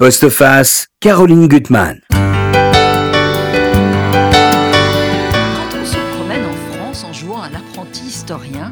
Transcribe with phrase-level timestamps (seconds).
[0.00, 2.00] Postface, Caroline Gutmann.
[2.12, 2.18] Quand
[5.74, 8.70] on se promène en France en jouant à l'apprenti historien,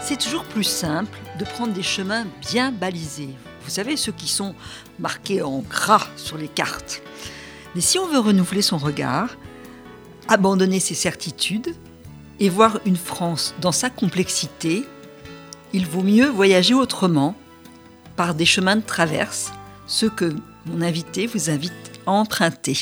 [0.00, 3.34] c'est toujours plus simple de prendre des chemins bien balisés.
[3.64, 4.54] Vous savez, ceux qui sont
[5.00, 7.02] marqués en gras sur les cartes.
[7.74, 9.30] Mais si on veut renouveler son regard,
[10.28, 11.74] abandonner ses certitudes
[12.38, 14.84] et voir une France dans sa complexité,
[15.72, 17.34] il vaut mieux voyager autrement,
[18.14, 19.50] par des chemins de traverse,
[19.88, 20.32] ceux que
[20.66, 21.72] mon invité vous invite
[22.06, 22.76] à emprunter.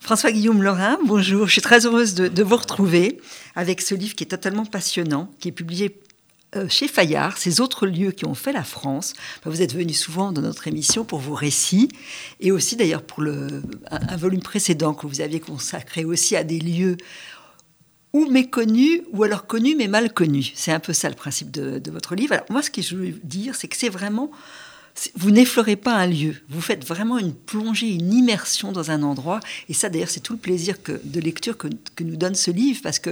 [0.00, 1.46] François-Guillaume Lorrain, bonjour.
[1.46, 3.20] Je suis très heureuse de, vous retrouver
[3.54, 5.98] avec ce livre qui est totalement passionnant, qui est publié
[6.56, 9.14] euh, chez Fayard, ces autres lieux qui ont fait la France.
[9.44, 11.88] Vous êtes venu souvent dans notre émission pour vos récits
[12.40, 16.96] et aussi d'ailleurs pour un, volume précédent que vous aviez consacré aussi à des lieux
[18.12, 20.52] ou méconnus ou alors connus mais mal connus.
[20.54, 22.34] C'est un peu ça le principe de, de votre livre.
[22.34, 24.30] Alors moi ce que je veux dire c'est que c'est vraiment
[25.16, 29.40] vous n'effleurez pas un lieu, vous faites vraiment une plongée, une immersion dans un endroit.
[29.68, 31.68] Et ça, d'ailleurs, c'est tout le plaisir que, de lecture que,
[32.00, 33.10] nous donne ce livre, parce que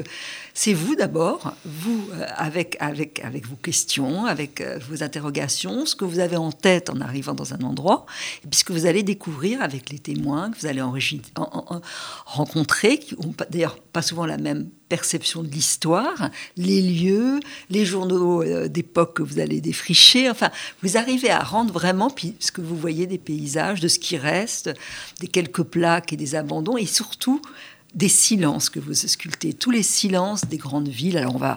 [0.55, 5.97] c'est vous d'abord, vous, euh, avec, avec, avec vos questions, avec euh, vos interrogations, ce
[5.97, 8.06] que vous avez en tête en arrivant dans un endroit,
[8.45, 10.83] et puis ce que vous allez découvrir avec les témoins que vous allez
[12.27, 18.42] rencontrer, qui n'ont d'ailleurs pas souvent la même perception de l'histoire, les lieux, les journaux
[18.42, 20.28] euh, d'époque que vous allez défricher.
[20.28, 20.50] Enfin,
[20.83, 24.70] vous arrivez à rendre vraiment, puisque vous voyez des paysages, de ce qui reste,
[25.20, 27.41] des quelques plaques et des abandons, et surtout
[27.95, 31.19] des silences que vous sculptez, tous les silences des grandes villes.
[31.19, 31.55] Alors on va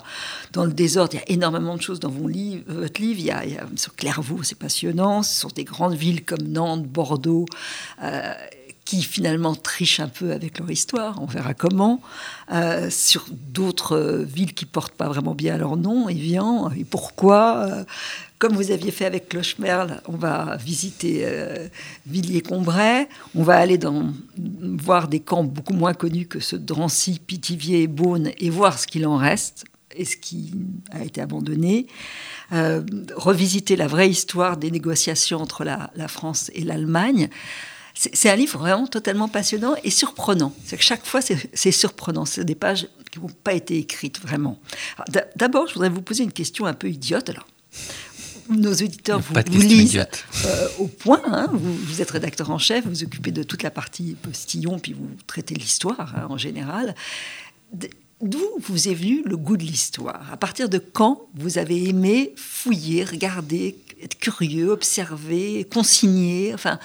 [0.52, 2.64] dans le désordre, il y a énormément de choses dans votre livre.
[3.20, 3.44] Il y a,
[3.76, 5.24] sur Clairvaux, c'est passionnant.
[5.24, 7.46] Ce sont des grandes villes comme Nantes, Bordeaux.
[8.02, 8.34] Euh,
[8.86, 12.02] qui finalement trichent un peu avec leur histoire, on verra comment,
[12.52, 17.66] euh, sur d'autres euh, villes qui portent pas vraiment bien leur nom, Evian, et pourquoi.
[17.66, 17.84] Euh,
[18.38, 21.26] comme vous aviez fait avec Clochemerle, on va visiter
[22.06, 23.80] Villiers-Combray, on va aller
[24.62, 28.78] voir des camps beaucoup moins connus que ceux de Drancy, Pithiviers et Beaune, et voir
[28.78, 29.64] ce qu'il en reste
[29.96, 30.52] et ce qui
[30.92, 31.88] a été abandonné.
[32.52, 37.30] revisiter la vraie histoire des négociations entre la France et l'Allemagne.
[37.98, 40.54] C'est un livre vraiment totalement passionnant et surprenant.
[40.66, 42.26] C'est que chaque fois, c'est surprenant.
[42.26, 44.60] C'est des pages qui n'ont pas été écrites vraiment.
[45.38, 47.30] D'abord, je voudrais vous poser une question un peu idiote.
[47.30, 47.48] Alors,
[48.50, 50.06] nos auditeurs vous, lisent
[50.46, 51.22] euh, au point.
[51.26, 51.50] Hein.
[51.54, 55.10] Vous, êtes rédacteur en chef, vous, vous occupez de toute la partie postillon, puis vous
[55.26, 56.96] traitez l'histoire hein, en général.
[58.22, 60.32] D'où vous est venu le goût de l'histoire?
[60.32, 66.80] À partir de quand vous avez aimé fouiller, regarder, être curieux, observer, consigner Enfin,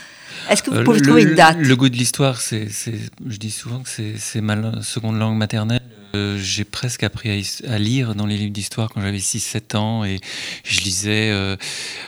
[0.49, 1.59] est-ce que vous euh, pouvez trouver une date?
[1.59, 5.83] Le goût de l'histoire, c'est, je dis souvent que c'est ma seconde langue maternelle.
[6.17, 10.21] Euh, j'ai presque appris à, lire dans les livres d'histoire quand j'avais 6-7 ans et
[10.65, 11.31] je lisais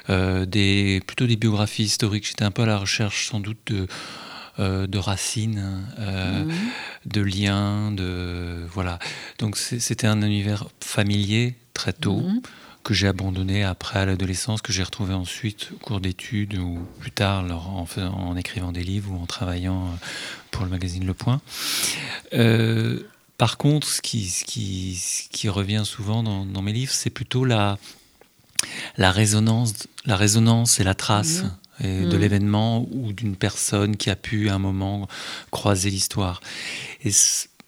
[0.08, 2.26] euh, des, plutôt des biographies historiques.
[2.26, 3.86] J'étais un peu à la recherche sans doute de,
[4.86, 6.52] de racines, mmh.
[7.06, 8.98] de liens, de voilà.
[9.38, 12.20] Donc c'était un univers familier très tôt.
[12.20, 12.40] Mmh
[12.82, 17.10] que j'ai abandonné après à l'adolescence, que j'ai retrouvé ensuite au cours d'études ou plus
[17.10, 20.06] tard en, en, écrivant des livres ou en travaillant euh,
[20.50, 21.40] pour le magazine Le Point.
[22.34, 23.00] Euh,
[23.38, 25.00] par contre, ce qui, ce qui,
[25.30, 27.78] qui, revient souvent dans, mes livres, c'est plutôt la,
[28.96, 31.42] la, résonance, la résonance et la trace.
[31.42, 31.48] Mmh.
[31.80, 32.20] de mmh.
[32.20, 35.08] l'événement ou d'une personne qui a pu à un moment
[35.50, 36.40] croiser l'histoire.
[37.02, 37.10] Et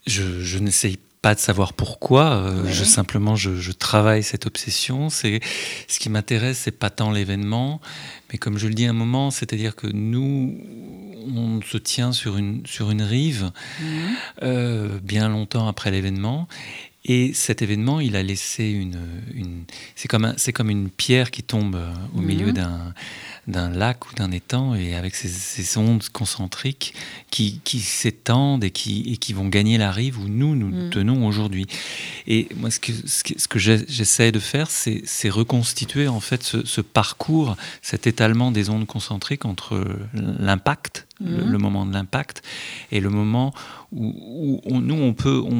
[0.06, 2.34] je, je n'essaye pas de savoir pourquoi.
[2.34, 5.08] Euh, je simplement, je, travaille cette obsession.
[5.08, 5.40] C'est
[5.88, 7.80] ce qui m'intéresse, c'est pas tant l'événement,
[8.30, 10.58] mais comme je le dis à un moment, c'est-à-dire que nous,
[11.34, 13.86] on se tient sur une sur une rive mhm.
[14.42, 16.46] euh, bien longtemps après l'événement.
[17.06, 19.64] Et cet événement, il a laissé une, une
[19.94, 21.78] c'est comme c'est comme une pierre qui tombe
[22.14, 22.52] au milieu mhm.
[22.52, 22.94] d'un
[23.46, 26.94] d'un lac ou d'un étang et avec ces, ondes concentriques
[27.30, 30.90] qui, s'étendent et qui, et qui vont gagner la rive où nous, nous mm.
[30.90, 31.66] tenons aujourd'hui.
[32.26, 37.56] Et moi, ce que, ce que j'essaie de faire, c'est reconstituer en fait ce, parcours,
[37.82, 39.84] cet étalement des ondes concentriques entre
[40.14, 41.62] l'impact, le, mm.
[41.62, 42.42] moment de l'impact,
[42.90, 43.52] et le moment
[43.92, 45.50] où, nous, on peut, où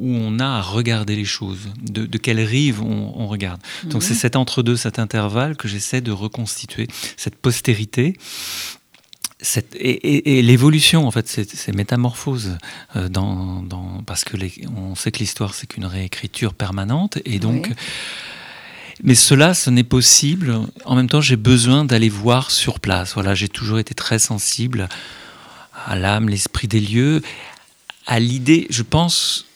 [0.00, 3.60] on a à regarder les choses, de, quelle rive on, regarde.
[3.84, 4.18] Donc c'est mm.
[4.18, 8.16] cet entre-deux, cet intervalle que j'essaie de reconstituer cette postérité.
[9.40, 12.58] Cette, et, l'évolution, en fait, ces métamorphoses,
[12.96, 17.38] euh, dans, dans, parce que les, on sait que l'histoire, c'est qu'une réécriture permanente, et
[17.38, 17.72] donc.
[19.04, 20.58] Mais cela, ce n'est possible.
[20.84, 23.14] En même temps, j'ai besoin d'aller voir sur place.
[23.14, 24.88] Voilà, j'ai toujours été très sensible
[25.86, 27.22] à l'âme, l'esprit des lieux,
[28.06, 28.66] à l'idée.
[28.70, 29.46] Je pense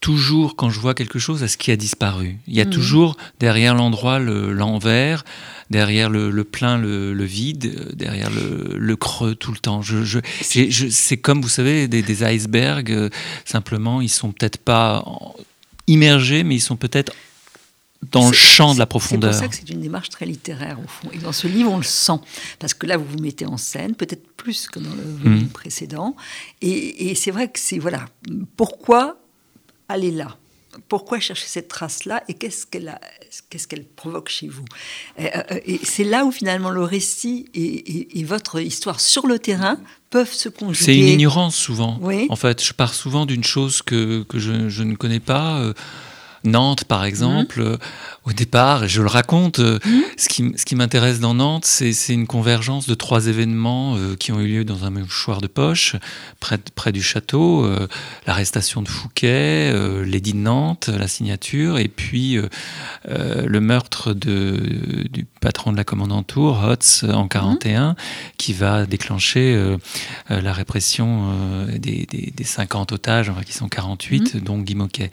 [0.00, 2.36] toujours, quand je vois quelque chose, à ce qui a disparu.
[2.46, 2.70] Il y a Mhm.
[2.70, 5.24] toujours derrière l'endroit le- l'envers,
[5.70, 9.82] derrière le, le plein le, le vide, derrière le, le creux tout le temps.
[9.82, 10.18] Je, je,
[10.50, 13.10] j'ai- je- c'est comme, vous savez, des, des icebergs, euh,
[13.44, 15.04] simplement, ils sont peut-être pas
[15.88, 17.12] immergés, mais ils sont peut-être
[18.12, 19.30] dans le C'est- champ de la C'est profondeur.
[19.30, 21.08] pour ça que c'est une démarche très littéraire, au fond.
[21.12, 22.18] Et dans ce livre, on le sent.
[22.58, 25.48] Parce que là, vous vous mettez en scène, peut-être plus que dans le volume Mhm.
[25.48, 26.14] précédent.
[26.62, 27.78] Et, et c'est vrai que c'est.
[27.78, 28.06] Voilà.
[28.56, 29.18] Pourquoi
[29.88, 30.36] aller là?
[30.88, 32.22] Pourquoi chercher cette trace-là?
[32.28, 32.98] Et qu'est-ce qu'elle
[33.50, 34.64] qu'est-ce qu'elle provoque chez vous?
[35.18, 39.26] Et, euh, et c'est là où finalement le récit et, et- et votre histoire sur
[39.26, 39.78] le terrain
[40.10, 40.84] peuvent se conjuguer.
[40.84, 41.98] C'est une ignorance souvent.
[42.00, 42.26] Oui.
[42.30, 45.60] En fait, je pars souvent d'une chose que, que je, je ne connais pas.
[46.44, 47.76] Nantes, par exemple, euh,
[48.24, 49.78] au départ, je le raconte, euh,
[50.16, 54.14] ce qui, m- ce qui m'intéresse dans Nantes, c'est une convergence de trois événements euh,
[54.16, 55.96] qui ont eu lieu dans un mouchoir de poche,
[56.40, 57.86] près, du château, euh,
[58.26, 62.38] l'arrestation de Fouquet, euh, l'édit de Nantes, la signature, et puis
[63.06, 67.96] le meurtre de, du patron de la commandantour, Hotz, en 41,
[68.36, 69.76] qui va déclencher
[70.28, 71.32] la répression
[71.68, 75.10] des, des, des 50 otages, enfin, qui sont 48, dont Guy Moquet.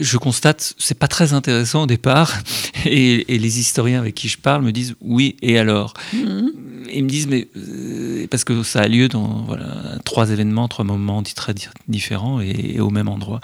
[0.00, 2.32] Je constate, c'est pas très intéressant au départ,
[2.86, 5.92] et, les historiens avec qui je parle me disent oui, et alors?
[6.14, 6.50] Mhm.
[6.94, 10.84] Ils me disent, mais euh, parce que ça a lieu dans voilà, trois événements, trois
[10.84, 13.40] moments très di- différents et, et au même endroit.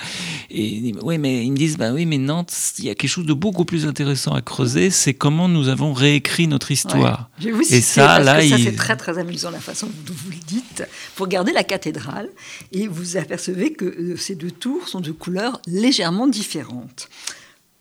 [0.50, 3.26] Et oui, mais ils me disent, bah oui, mais Nantes, il y a quelque chose
[3.26, 7.30] de beaucoup plus intéressant à creuser, c'est comment nous avons réécrit notre histoire.
[7.38, 7.44] Ouais.
[7.44, 9.60] Je vais vous Et ça, parce là, que ça, il- c'est très très amusant la
[9.60, 10.84] façon dont vous le dites.
[11.16, 12.28] Vous regardez la cathédrale
[12.72, 17.08] et vous apercevez que euh, ces deux tours sont de couleurs légèrement différentes.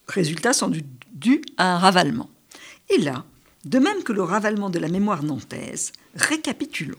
[0.07, 2.29] Résultat sans doute dû à un ravalement.
[2.89, 3.25] Et là,
[3.65, 6.97] de même que le ravalement de la mémoire nantaise, récapitulons.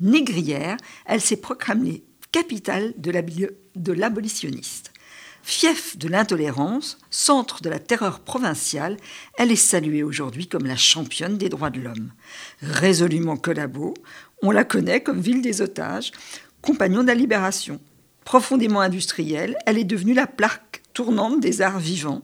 [0.00, 0.76] Négrière,
[1.06, 4.92] elle s'est proclamée capitale de l'abolitionniste.
[5.44, 8.96] Fief de l'intolérance, centre de la terreur provinciale,
[9.36, 12.12] elle est saluée aujourd'hui comme la championne des droits de l'homme.
[12.62, 13.94] Résolument collabo,
[14.42, 16.12] on la connaît comme ville des otages,
[16.60, 17.80] compagnon de la libération.
[18.24, 22.22] Profondément industrielle, elle est devenue la plaque tournante des arts vivants.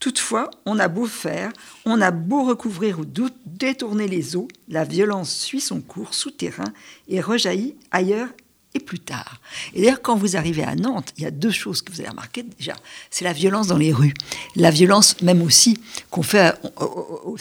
[0.00, 1.50] Toutefois, on a beau faire,
[1.84, 3.04] on a beau recouvrir ou
[3.46, 6.72] détourner les eaux, la violence suit son cours souterrain
[7.08, 8.28] et rejaillit ailleurs
[8.74, 9.40] et plus tard.
[9.74, 12.10] Et d'ailleurs, quand vous arrivez à Nantes, il y a deux choses que vous avez
[12.10, 12.44] remarquées.
[12.44, 12.74] Déjà,
[13.10, 14.14] c'est la violence dans les rues.
[14.56, 15.80] La violence même aussi
[16.10, 17.36] qu'on fait au, au- au-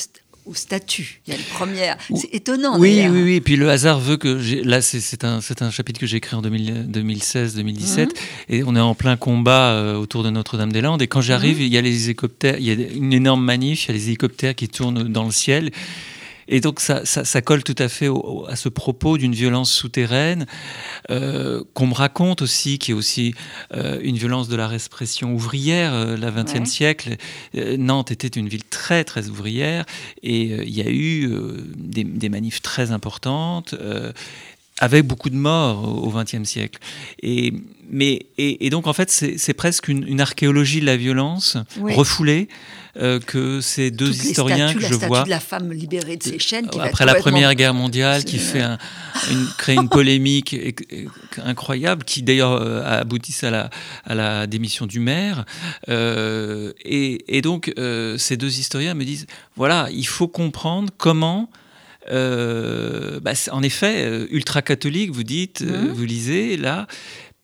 [0.47, 1.21] au statut.
[1.27, 1.97] Il y a une première.
[2.15, 2.79] C'est étonnant.
[2.79, 3.33] Oui, oui, oui.
[3.35, 8.09] Et puis le hasard veut que là, c'est un, chapitre que j'ai écrit en 2016-2017,
[8.49, 11.01] et on est en plein combat euh, autour de Notre-Dame-des-Landes.
[11.01, 13.87] Et quand j'arrive, il y a les hélicoptères, il y a une énorme manif, il
[13.89, 15.71] y a les hélicoptères qui tournent dans le ciel.
[16.49, 19.71] Et donc ça, ça, ça colle tout à fait au- à ce propos d'une violence
[19.71, 20.45] souterraine
[21.09, 23.33] euh, qu'on me raconte aussi, qui est aussi
[23.73, 25.93] euh, une violence de la répression ouvrière.
[25.93, 26.65] Euh, la XXe Ouais.
[26.65, 27.15] siècle,
[27.55, 29.85] euh, Nantes était une ville très très ouvrière
[30.23, 31.29] et il y a eu
[31.75, 33.75] des, des manifs très importantes.
[34.79, 36.79] avec beaucoup de morts au XXe siècle.
[37.23, 37.51] Et,
[37.89, 41.57] mais, et, et donc, en fait, c'est c'est presque une, une archéologie de la violence
[41.79, 41.95] Oui.
[41.95, 42.47] refoulée
[42.99, 45.71] euh, que ces deux Toutes historiens statues, que la je statue vois de la femme
[45.71, 46.67] libérée de ses chaînes.
[46.69, 48.77] Qui après la Première Guerre mondiale, qui fait un-
[49.31, 50.55] une, crée une polémique
[51.43, 53.69] incroyable, qui d'ailleurs euh, a abouti à la,
[54.05, 55.45] à la démission du maire.
[55.89, 61.49] Euh, et, et donc, euh, ces deux historiens me disent, voilà, il faut comprendre comment...
[62.11, 65.91] bah, en effet, ultra catholique, vous dites, Mhm.
[65.93, 66.87] vous lisez là,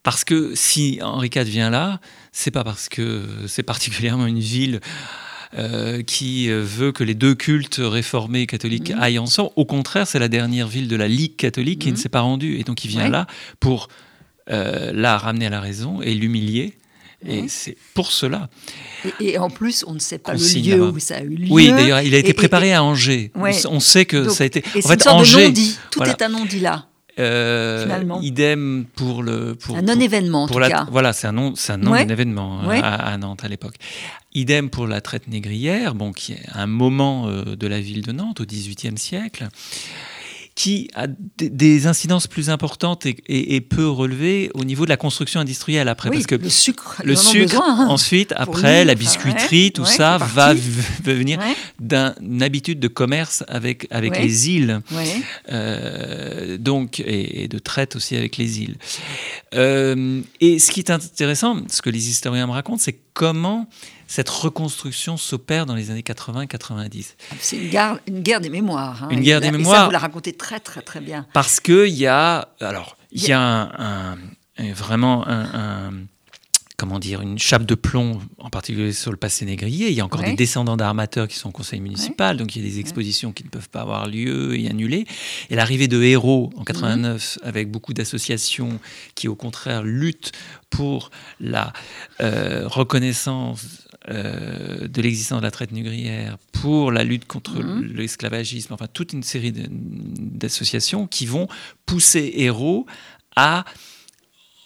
[0.03, 1.99] parce que si Henri IV vient là,
[2.31, 4.79] c'est pas parce que c'est particulièrement une ville
[5.57, 9.01] euh, qui euh, veut que les deux cultes réformés et catholiques Mhm.
[9.01, 9.51] aillent ensemble.
[9.55, 11.93] Au contraire, c'est la dernière ville de la Ligue catholique qui Mhm.
[11.95, 12.57] ne s'est pas rendue.
[12.59, 13.09] Et donc il vient Ouais.
[13.09, 13.27] là
[13.59, 13.87] pour
[14.49, 16.73] euh, la ramener à la raison et l'humilier.
[17.25, 17.47] Et Mhm.
[17.47, 18.49] c'est pour cela.
[19.21, 21.47] Et, et en plus, on ne sait pas le lieu où ça a eu lieu.
[21.49, 23.31] Oui, d'ailleurs, il a été Et- et- préparé à Angers.
[23.35, 23.51] On Ouais.
[23.51, 24.61] s- On, sait que Donc, ça a été.
[24.83, 25.53] En fait, Angers.
[25.91, 26.11] Tout voilà.
[26.11, 26.87] est un non-dit là.
[27.19, 27.85] Euh,
[28.21, 29.55] idem pour le.
[29.55, 30.87] Pour, un pour- non-événement, en pour tout la- cas.
[30.91, 32.03] Voilà, c'est un nom, c'est un nom Ouais.
[32.09, 32.79] événement hein, Ouais.
[32.81, 33.75] à, à Nantes à l'époque.
[34.33, 38.11] Idem pour la traite négrière, bon, qui est un moment euh, de la ville de
[38.11, 39.47] Nantes au XVIIIe siècle,
[40.55, 44.97] qui a des, incidences plus importantes et, et- et peu relevées au niveau de la
[44.97, 47.87] construction industrielle après, oui, parce que le sucre, le en sucre, besoin, hein.
[47.89, 50.53] ensuite, après, lui, la biscuiterie, ouais, tout ouais, ça va,
[51.03, 54.81] venir Ouais, d'une habitude de commerce avec, avec les îles.
[55.51, 58.77] Euh, donc, et, et de traite aussi avec les îles.
[59.55, 63.67] Euh, et ce qui est intéressant, ce que les historiens me racontent, c'est comment
[64.15, 67.15] cette reconstruction s'opère dans les années 80-90.
[67.39, 69.03] C'est une guerre, une guerre des mémoires.
[69.05, 69.07] hein.
[69.09, 69.75] Une Et guerre des et mémoires.
[69.79, 71.25] ça, vous la racontez très, très, très bien.
[71.33, 73.71] Parce qu'il y a, alors, il y a un,
[74.13, 74.17] un-
[74.59, 75.45] un- vraiment un,
[75.87, 75.93] un-
[76.83, 79.87] comment dire, une chape de plomb, en particulier sur le passé négrier.
[79.87, 82.67] Il y a encore des descendants d'armateurs qui sont au conseil municipal, donc il y
[82.67, 85.05] a des expositions qui ne peuvent pas avoir lieu et annulées.
[85.49, 87.47] Et l'arrivée de héros en 89, mhm.
[87.47, 88.81] avec beaucoup d'associations
[89.15, 90.33] qui, au contraire, luttent
[90.69, 91.09] pour
[91.39, 91.71] la
[92.19, 97.93] euh, reconnaissance euh, de l'existence de la traite négrière, pour la lutte contre mhm.
[97.95, 101.47] l'esclavagisme, enfin toute une série d'associations qui vont
[101.85, 102.85] pousser Héros
[103.37, 103.63] à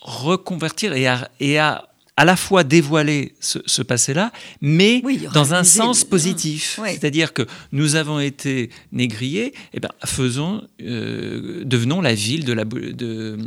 [0.01, 1.05] reconvertir et
[1.39, 6.79] et à à la fois dévoiler ce, passé-là, mais dans un sens positif.
[6.85, 12.53] C'est-à-dire que nous avons été négriers, et eh ben, faisons, euh, devenons la ville de
[12.53, 13.37] la, de,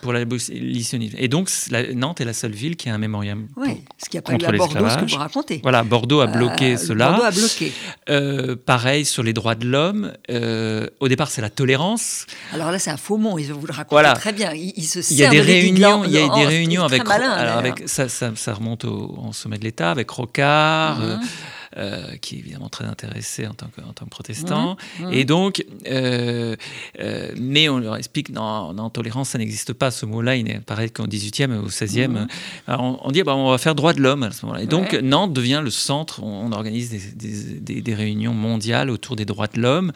[0.00, 1.16] pour l'abolitionnisme.
[1.18, 1.50] Et donc,
[1.94, 4.44] Nantes est la seule ville qui a un mémorial oui, ce qui a pas eu
[4.44, 5.60] à Bordeaux, ce que vous racontez.
[5.62, 7.10] Voilà, Bordeaux a bloqué euh, cela.
[7.10, 7.72] Bordeaux a bloqué.
[8.10, 10.12] Euh, pareil sur les droits de l'homme.
[11.00, 12.26] au départ, c'est la tolérance.
[12.52, 13.38] Alors là, c'est un faux mot.
[13.38, 14.52] Ils vous le raconter très bien.
[14.52, 17.82] Il, se il y a des réunions, il y a des réunions avec, alors avec
[17.86, 21.00] ça, ça, remonte au, sommet de l'État avec Rocard.
[21.02, 21.16] Euh,
[21.76, 24.76] euh, qui est évidemment très intéressé en tant que, en tant que protestant.
[25.10, 26.54] Et donc, euh,
[27.36, 29.90] mais on leur explique, non, non tolérance, ça n'existe pas.
[29.90, 32.28] Ce mot-là, il pareil qu'au 18e, au 16e.
[32.68, 34.62] on, dit, bah, on va faire droit de l'homme à ce moment-là.
[34.62, 39.24] Et donc, Nantes devient le centre, on, organise des, des, des, réunions mondiales autour des
[39.24, 39.90] droits de l'homme.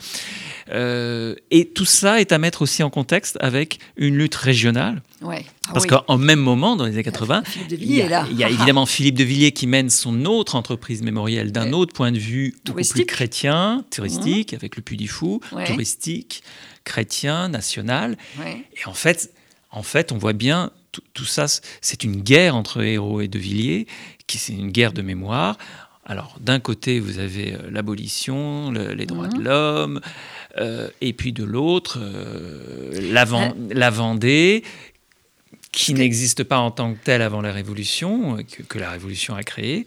[0.69, 5.01] et tout ça est à mettre aussi en contexte avec une lutte régionale.
[5.23, 5.45] Ouais.
[5.69, 8.51] Ah Parce qu'en même moment, dans les années 80, il y, a, il y a
[8.51, 12.57] évidemment Philippe de Villiers qui mène son autre entreprise mémorielle d'un autre point de vue,
[12.65, 16.43] beaucoup plus chrétien, touristique, avec le Puy du Fou, touristique,
[16.85, 18.17] chrétien, national.
[18.47, 19.33] Et en fait,
[19.71, 20.71] en fait, on voit bien
[21.15, 21.47] tout, ça,
[21.81, 23.87] c'est une guerre entre Héros et de Villiers,
[24.27, 25.59] qui c'est une guerre de mémoire.
[26.05, 30.01] Alors, d'un côté, vous avez euh, l'abolition, les droits de l'homme,
[30.57, 33.27] euh, et puis de l'autre, euh, la,
[33.71, 34.65] la Vendée,
[35.73, 39.87] qui n'existe pas en tant que tel avant la Révolution, que, la Révolution a créé.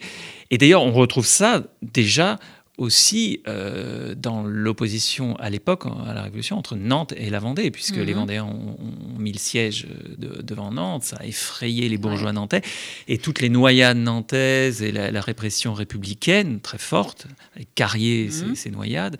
[0.49, 2.39] Et d'ailleurs, on retrouve ça déjà
[2.77, 7.97] aussi euh, dans l'opposition à l'époque, à la Révolution, entre Nantes et la Vendée, puisque
[7.97, 8.19] les mhm.
[8.19, 8.77] Vendéens ont,
[9.19, 12.61] mis le siège devant Nantes, ça a effrayé les bourgeois nantais,
[13.07, 18.55] et toutes les noyades nantaises et la, répression républicaine très forte, avec Carrier, mhm.
[18.55, 19.17] ces noyades,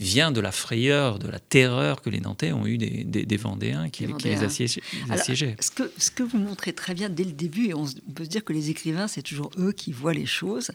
[0.00, 3.88] vient de la frayeur, de la terreur que les Nantais ont eu des, des, Vendéens
[3.90, 5.56] qui, les assiégeaient.
[5.60, 8.28] ce, que, ce que vous montrez très bien dès le début, et on, peut se
[8.28, 10.70] dire que les écrivains, c'est toujours eux qui voient les choses,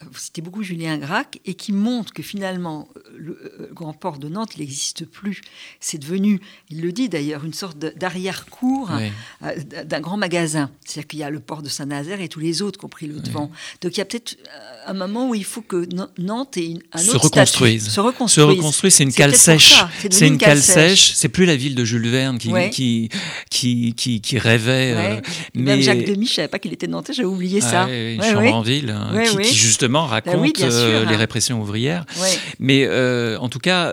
[0.00, 4.28] vous citez beaucoup Julien Gracq, et qui montre que finalement, le, euh, grand port de
[4.28, 5.40] Nantes, n'existe plus.
[5.80, 6.40] C'est devenu,
[6.70, 8.90] il le dit d'ailleurs, une sorte d'arrière-cour
[9.42, 10.70] euh, d'un grand magasin.
[10.84, 13.06] C'est-à-dire qu'il y a le port de Saint-Nazaire et tous les autres qui ont pris
[13.06, 13.50] le devant.
[13.80, 15.86] Donc il y a peut-être euh, un moment où il faut que
[16.18, 17.88] Nantes ait un autre se reconstruise.
[17.88, 19.74] se reconstruise construit, c'est une cale sèche.
[20.10, 21.12] C'est une, cale sèche.
[21.14, 23.10] C'est plus la ville de Jules Verne qui, qui,
[23.50, 24.94] qui, qui, qui, rêvait.
[24.96, 25.20] Euh,
[25.54, 25.76] mais...
[25.76, 27.86] Même Jacques Demy, je savais pas qu'il était nantais, j'avais oublié ça.
[27.86, 28.18] Oui,
[28.48, 31.18] en ville, hein, qui, justement bah raconte euh, les hein.
[31.18, 32.06] répressions ouvrières.
[32.58, 33.92] Mais euh, en tout cas,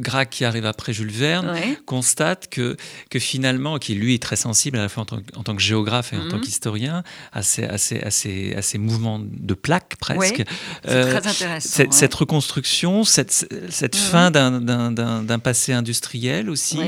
[0.00, 2.76] Grac, qui arrive après Jules Verne, constate que,
[3.10, 6.16] que finalement, qui lui est très sensible à la fois en tant, que géographe et
[6.16, 6.42] en tant mhm.
[6.42, 10.44] qu'historien, à ces, à, ces, à, ces, à ces mouvements de plaques presque.
[10.82, 11.84] Très intéressant.
[11.90, 14.00] Cette, reconstruction, cette, cette mhm.
[14.00, 16.78] fin d'un passé industriel aussi.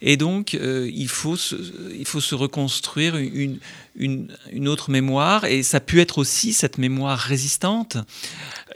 [0.00, 1.54] Et donc, il, faut se,
[1.98, 3.58] il faut se reconstruire une,
[3.96, 7.96] une, une, autre mémoire, et ça a pu être aussi cette mémoire résistante.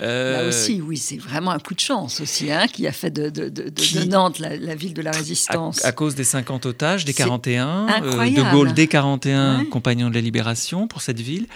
[0.00, 3.11] Euh, Là aussi, oui, c'est vraiment un coup de chance aussi, hein, qui a fait
[3.11, 5.85] de, de, de, Nantes la, ville de la résistance.
[5.85, 10.21] À, cause des 50 otages, des 41, euh, de Gaulle des 41, compagnons de la
[10.21, 11.47] libération pour cette ville.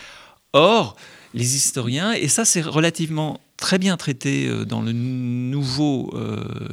[0.53, 0.97] Or,
[1.35, 6.15] les historiens, et ça c'est relativement très bien traité euh, dans le nouveau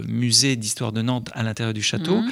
[0.07, 2.31] musée d'histoire de Nantes à l'intérieur du château, mhm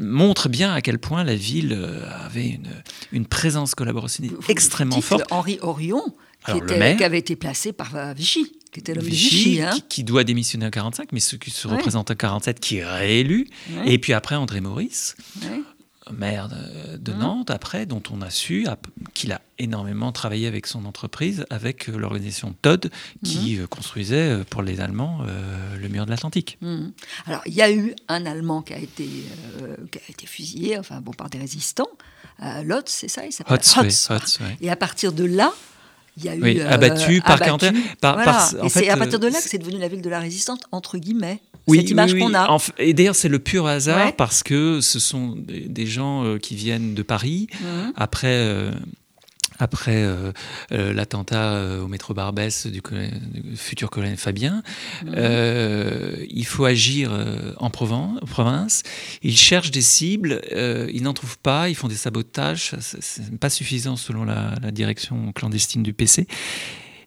[0.00, 2.68] montre bien à quel point la ville euh, avait une,
[3.12, 5.24] une présence collaborative extrêmement forte.
[5.30, 6.02] Henri Orion,
[6.44, 9.60] qui, avait été placé par euh, Vichy, qui était l'homme de Vichy.
[9.60, 9.76] Hein.
[9.88, 13.48] Qui, doit démissionner en 45, mais ce qui se représente en 47, qui est réélu.
[13.84, 15.16] Et puis après, André Maurice
[16.12, 17.18] maire de, mmh.
[17.18, 18.66] Nantes, après, dont on a su
[19.14, 22.90] qu'il a énormément travaillé avec son entreprise, avec euh, l'organisation TOD,
[23.24, 23.62] qui mmh.
[23.62, 25.20] euh, construisait euh, pour les Allemands
[25.80, 26.58] le mur de l'Atlantique.
[26.60, 26.88] Mmh.
[27.26, 29.08] Alors, il y a eu un Allemand qui a été,
[29.90, 31.88] qui a été fusillé, enfin, bon, par des résistants.
[32.64, 34.38] Lotz, c'est ça, il s'appelle Hotz.
[34.60, 35.52] Et à partir de là,
[36.18, 37.66] il y a eu abattu par abattu,
[38.64, 40.98] et c'est à partir de là que c'est devenu la ville de la résistance entre
[40.98, 42.58] guillemets oui, cette image qu'on a.
[42.78, 46.94] et d'ailleurs, c'est le pur hasard parce que ce sont des, gens euh, qui viennent
[46.94, 47.46] de Paris.
[47.60, 47.92] Mhm.
[47.94, 48.72] Après, euh,
[49.58, 50.32] après euh,
[50.72, 52.80] euh, l'attentat euh, au métro Barbès du,
[53.56, 54.62] futur colonel Fabien.
[55.04, 56.26] Mhm.
[56.30, 57.10] il faut agir
[57.58, 58.82] en province.
[59.22, 63.96] Ils cherchent des cibles, ils n'en trouvent pas, ils font des sabotages, c'est pas suffisant
[63.96, 66.26] selon la, direction clandestine du PC.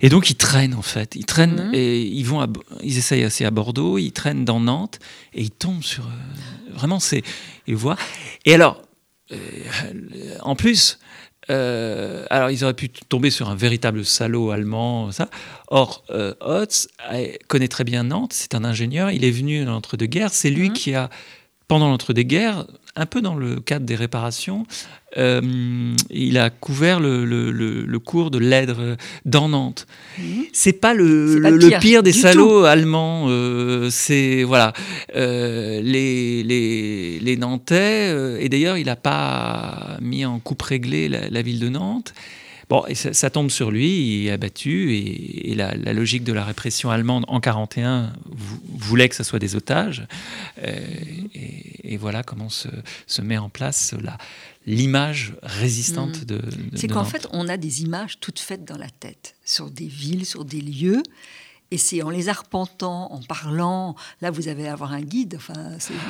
[0.01, 1.74] Et donc ils traînent en fait, ils traînent mhm.
[1.74, 2.46] et ils vont,
[2.84, 5.00] ils essayent assez à Bordeaux, ils traînent dans Nantes
[5.34, 6.08] et ils tombent sur
[6.74, 7.24] vraiment c'est
[7.67, 7.98] ils voient.
[8.46, 8.81] Et alors
[10.41, 11.00] en plus,
[11.50, 15.29] euh, alors, ils auraient pu tomber sur un véritable salaud allemand, ça.
[15.67, 16.88] Or, euh, Hotz
[17.48, 20.74] connaît très bien Nantes, c'est un ingénieur, il est venu dans l'entre-deux-guerres, c'est lui mhm.
[20.74, 21.10] qui a,
[21.67, 24.65] pendant l'entre-deux-guerres, un peu dans le cadre des réparations,
[25.17, 29.88] euh, il a couvert le, cours de l'Aidre dans Nantes.
[30.17, 30.45] Mhm.
[30.53, 33.25] C'est pas le, pire, des salauds allemands.
[33.29, 34.74] Euh, c'est voilà
[35.15, 38.43] euh, les, les, Nantais.
[38.43, 42.13] et d'ailleurs, il n'a pas mis en coupe réglée la ville de Nantes.
[42.71, 46.89] Bon, et ça, tombe sur lui, il est abattu, et, la, logique de la répression
[46.89, 48.13] allemande en 41
[48.77, 50.07] voulait que ce soit des otages.
[50.63, 50.79] Euh,
[51.83, 52.69] et, voilà comment se,
[53.21, 53.93] met en place
[54.65, 56.25] l'image résistante mm.
[56.25, 59.69] de, de, C'est qu'en fait, on a des images toutes faites dans la tête, sur
[59.69, 61.03] des villes, sur des lieux.
[61.73, 63.95] Et c'est en les arpentant, en parlant.
[64.21, 65.35] Là, vous avez à avoir un guide.
[65.37, 65.53] Enfin,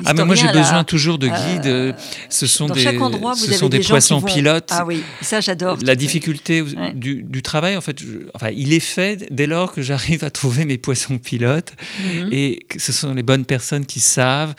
[0.06, 1.68] ah, mais moi, j'ai besoin toujours de guides.
[1.68, 1.94] Euh,
[2.30, 4.70] ce sont des, ce sont des, poissons pilotes.
[4.72, 5.78] Ah oui, ça, j'adore.
[5.84, 6.64] La difficulté
[6.96, 7.98] du, travail, en fait,
[8.34, 12.30] enfin, il est fait dès lors que j'arrive à trouver mes poissons pilotes mhm.
[12.32, 14.56] et que ce sont les bonnes personnes qui savent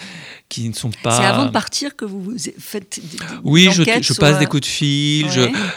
[0.53, 1.17] qui ne sont pas.
[1.17, 3.01] C'est avant de partir que vous faites.
[3.03, 5.27] Des, oui, je, je, passe des coups de fil,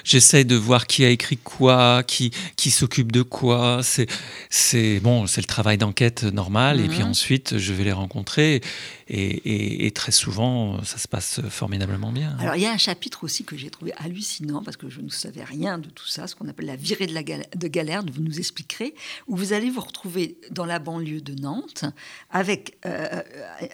[0.03, 3.79] j'essaie de voir qui a écrit quoi, qui, qui s'occupe de quoi.
[3.83, 4.07] C'est,
[4.49, 6.81] c'est bon, c'est le travail d'enquête normal.
[6.81, 7.11] Et puis mhm.
[7.11, 8.61] ensuite, je vais les rencontrer.
[9.07, 12.35] Et, et, très souvent, ça se passe formidablement bien.
[12.39, 15.09] Alors, il y a un chapitre aussi que j'ai trouvé hallucinant, parce que je ne
[15.09, 18.23] savais rien de tout ça, ce qu'on appelle la virée de, la de Galerne, vous
[18.23, 18.95] nous expliquerez,
[19.27, 21.85] où vous allez vous retrouver dans la banlieue de Nantes
[22.31, 23.21] avec euh,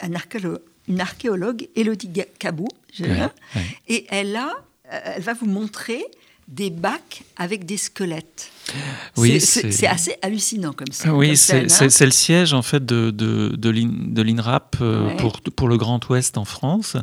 [0.02, 2.68] un archéologue une archéologue, Elodie Cabot,
[3.88, 4.52] et elle, a,
[4.92, 6.04] euh, elle va vous montrer
[6.48, 8.50] des bacs avec des squelettes.
[9.16, 11.14] Oui, c'est assez hallucinant comme ça.
[11.14, 16.06] Oui, c'est le siège en fait de, de, de l'INRAP euh, pour, pour le Grand
[16.10, 16.96] Ouest en France.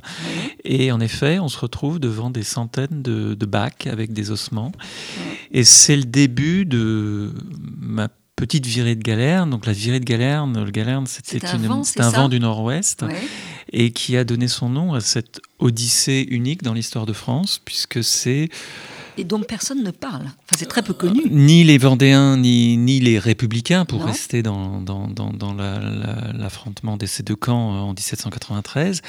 [0.65, 4.71] Et en effet, on se retrouve devant des centaines de, de bacs avec des ossements.
[5.51, 7.33] Et c'est le début de
[7.79, 9.49] ma petite virée de Galerne.
[9.49, 13.03] Donc la virée de Galerne, le Galerne, c'était un, vent, un vent du nord-ouest
[13.71, 18.03] et qui a donné son nom à cette odyssée unique dans l'histoire de France, puisque
[18.03, 18.49] c'est
[19.19, 20.21] et dont personne ne parle.
[20.21, 21.21] Enfin, c'est très peu connu.
[21.29, 27.21] Ni les Vendéens, ni, ni les Républicains, pour rester dans, dans, dans, l'affrontement de ces
[27.21, 29.01] deux camps euh, en 1793.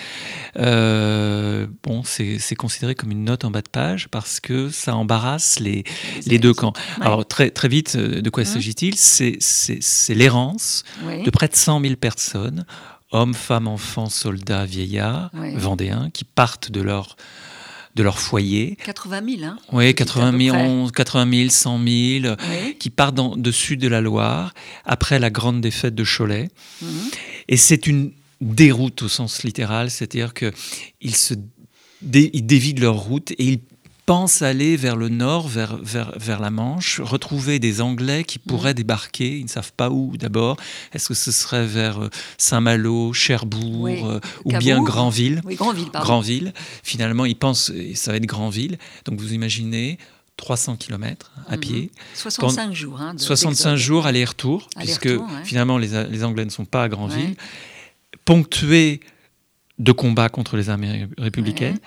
[0.57, 5.61] Euh, bon, c'est considéré comme une note en bas de page parce que ça embarrasse
[5.61, 5.85] les,
[6.27, 6.73] les deux camps.
[7.01, 8.97] Alors, très, très vite, euh, de quoi hein s'agit-il?
[8.97, 10.83] C'est l'errance
[11.25, 12.65] de près de 100 000 personnes
[13.11, 17.17] hommes, femmes, enfants, soldats, vieillards, vendéens, qui partent de leur
[17.97, 18.77] de leur foyer.
[18.85, 21.81] 80 000, hein Oui, 80 000, 80 000, 100
[22.23, 22.37] 000,
[22.79, 26.51] qui partent dans, de sud de la Loire, après la grande défaite de Cholet.
[26.83, 26.89] Mhm.
[27.49, 31.35] Et c'est une déroute au sens littéral, c'est-à-dire qu'ils se
[32.03, 33.61] ils dévident leur route et ils
[34.11, 38.73] pensent aller vers le nord, vers, vers, vers la Manche, retrouver des Anglais qui pourraient
[38.73, 38.83] mmh.
[38.83, 39.39] débarquer.
[39.39, 40.57] Ils ne savent pas où d'abord.
[40.93, 45.41] Est-ce que ce serait vers euh, Saint-Malo, Cherbourg euh, ou bien Granville?
[45.45, 46.09] Oui, Granville, pardon.
[46.09, 46.53] Granville.
[46.83, 48.79] Finalement, ils pensent que ça va être Granville.
[49.05, 49.97] Donc vous imaginez
[50.39, 51.61] 300 km à mmh.
[51.61, 51.93] pied.
[52.15, 53.01] 65 jours.
[53.01, 55.09] Hein, 65 jours aller-retour, puisque
[55.45, 57.37] finalement les, les, Anglais ne sont pas à Granville.
[58.25, 58.99] Ponctués
[59.79, 61.79] de combats contre les armées républicaines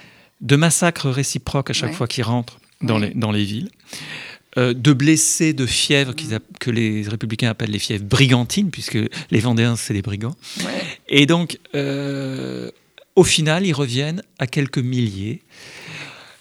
[0.44, 3.70] de massacres réciproques à chaque fois qu'ils rentrent dans, les, dans les villes,
[4.58, 6.14] euh, de blessés de fièvres
[6.60, 9.00] que les républicains appellent les fièvres brigantines, puisque
[9.32, 10.36] les Vendéens, c'est des brigands.
[11.08, 12.70] Et donc, euh,
[13.16, 15.42] au final, ils reviennent à quelques milliers.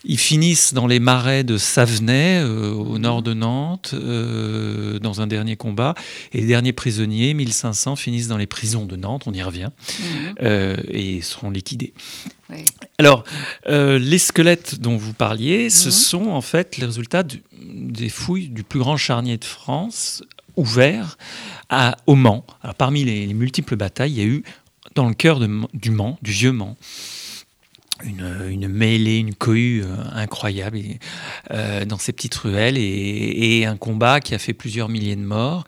[0.05, 5.27] Ils finissent dans les marais de Savenay, euh, au nord de Nantes, euh, dans un
[5.27, 5.95] dernier combat.
[6.33, 9.71] Et les derniers prisonniers, 1500, finissent dans les prisons de Nantes, on y revient,
[10.43, 11.93] euh, et seront liquidés.
[13.03, 13.25] Alors,
[13.67, 15.93] les squelettes dont vous parliez, ce mhm.
[15.93, 20.23] sont en fait les résultats des fouilles du plus grand charnier de France,
[20.57, 21.19] ouvert
[21.69, 22.45] à, au Mans.
[22.63, 24.43] Alors, parmi les, multiples batailles, il y a eu
[24.95, 26.77] dans le cœur du Mans, du vieux Mans,
[28.05, 30.79] une, mêlée, une cohue euh, incroyable
[31.51, 35.65] euh, dans ces petites ruelles et, un combat qui a fait plusieurs milliers de morts.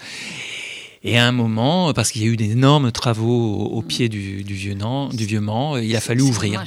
[1.07, 4.43] Et à un moment, parce qu'il y a eu d'énormes travaux au, pied du, vieux
[4.43, 4.55] du
[5.27, 6.65] vieux Mans, il a fallu ouvrir.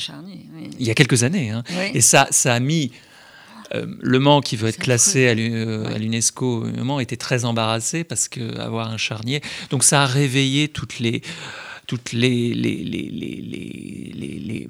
[0.80, 1.52] Il y a quelques années.
[1.52, 1.64] Hein.
[1.94, 2.92] Et ça, ça a mis
[3.74, 8.58] le Mans, qui veut être classé à l'UNESCO, le Mans était très embarrassé parce que
[8.60, 9.42] avoir un charnier.
[9.70, 11.22] Donc ça a réveillé toutes les
[11.88, 14.68] toutes les, les, les, les,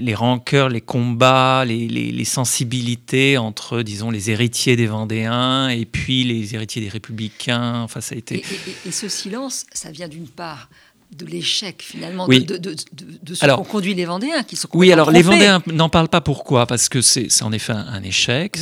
[0.00, 6.54] les, rancœurs, les combats, les, sensibilités entre, disons, les héritiers des Vendéens et puis les
[6.54, 7.82] héritiers des Républicains.
[7.82, 8.42] Enfin, ça a été...
[8.86, 10.70] Et, ce silence, ça vient d'une part
[11.12, 12.74] de l'échec finalement de, de, de,
[13.22, 16.20] de, ce qu'ont conduit les Vendéens qui sont oui alors les Vendéens n'en parlent pas.
[16.20, 16.66] Pourquoi?
[16.66, 18.58] Parce que c'est en effet un, échec.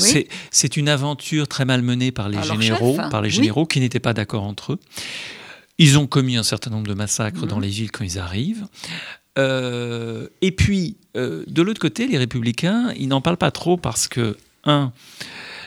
[0.51, 4.15] C'est une aventure très mal menée par les généraux par les généraux qui n'étaient pas
[4.15, 4.79] d'accord entre eux.
[5.79, 7.63] Ils ont commis un certain nombre de massacres dans mhm.
[7.63, 8.67] les villes quand ils arrivent.
[9.39, 14.07] Euh, et puis, euh, de l'autre côté, les républicains, ils n'en parlent pas trop parce
[14.07, 14.93] que, un,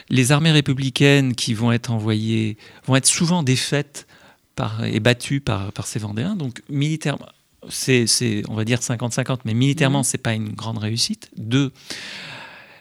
[0.10, 4.08] les armées républicaines qui vont être envoyées vont être souvent défaites
[4.56, 6.36] par, et battues par, par ces Vendéens.
[6.36, 7.28] Donc, militairement,
[7.70, 10.12] c'est, on va dire 50-50, mais militairement, ce mhm.
[10.12, 11.30] c'est pas une grande réussite.
[11.38, 11.72] Deux,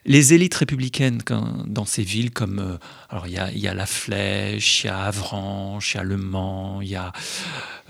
[0.06, 1.22] les élites républicaines
[1.66, 2.76] dans ces villes comme euh,
[3.08, 6.80] alors il y a, la Flèche, il y a Avranches, il y a Le Mans,
[6.82, 7.12] il y a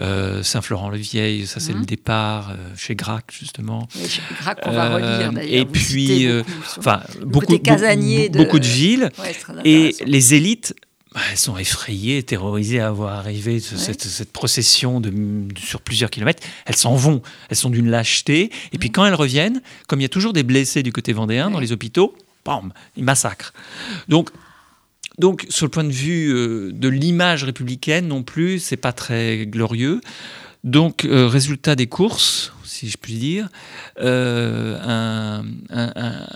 [0.01, 1.87] euh, Saint-Florent-le-Vieil, ça c'est le mhm.
[1.87, 3.89] départ euh, chez Grac justement.
[3.93, 5.61] chez Grac on va relire d'ailleurs.
[5.61, 6.29] Et puis
[6.79, 9.11] enfin beaucoup, de, beaucoup de villes
[9.65, 10.75] et les élites
[11.31, 15.13] elles sont effrayées, terrorisées à voir arriver cette, procession de,
[15.59, 16.43] sur plusieurs kilomètres.
[16.67, 18.51] Elles s'en vont, elles sont d'une lâcheté.
[18.73, 21.51] Et puis quand elles reviennent, comme il y a toujours des blessés du côté vendéen
[21.51, 23.53] dans les hôpitaux, bam, ils massacrent.
[24.09, 24.31] Donc,
[25.19, 29.47] donc sur le point de vue euh, de l'image républicaine non plus, c'est pas très
[29.47, 30.01] glorieux.
[30.65, 33.49] Donc, euh, résultat des courses, si je puis dire,
[34.01, 35.43] euh,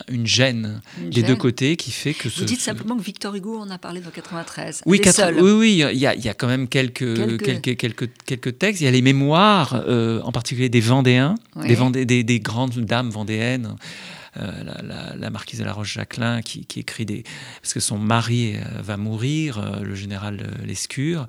[0.08, 2.28] une gêne des deux côtés qui fait que...
[2.28, 4.82] Vous dites simplement que Victor Hugo en a parlé dans 93.
[4.86, 6.98] Oui, oui, oui, il y, a, il y a quand même quelques,
[7.38, 7.76] quelques...
[7.76, 8.80] quelques, quelques, textes.
[8.80, 12.78] Il y a les mémoires, euh, en particulier des Vendéens, des, Vendé, des, des, grandes
[12.78, 13.74] dames vendéennes.
[14.36, 17.24] Euh, la, marquise de la Roche-Jacquelin qui, écrit des...
[17.62, 21.26] Parce que son mari euh, va mourir, euh, le général Lescure,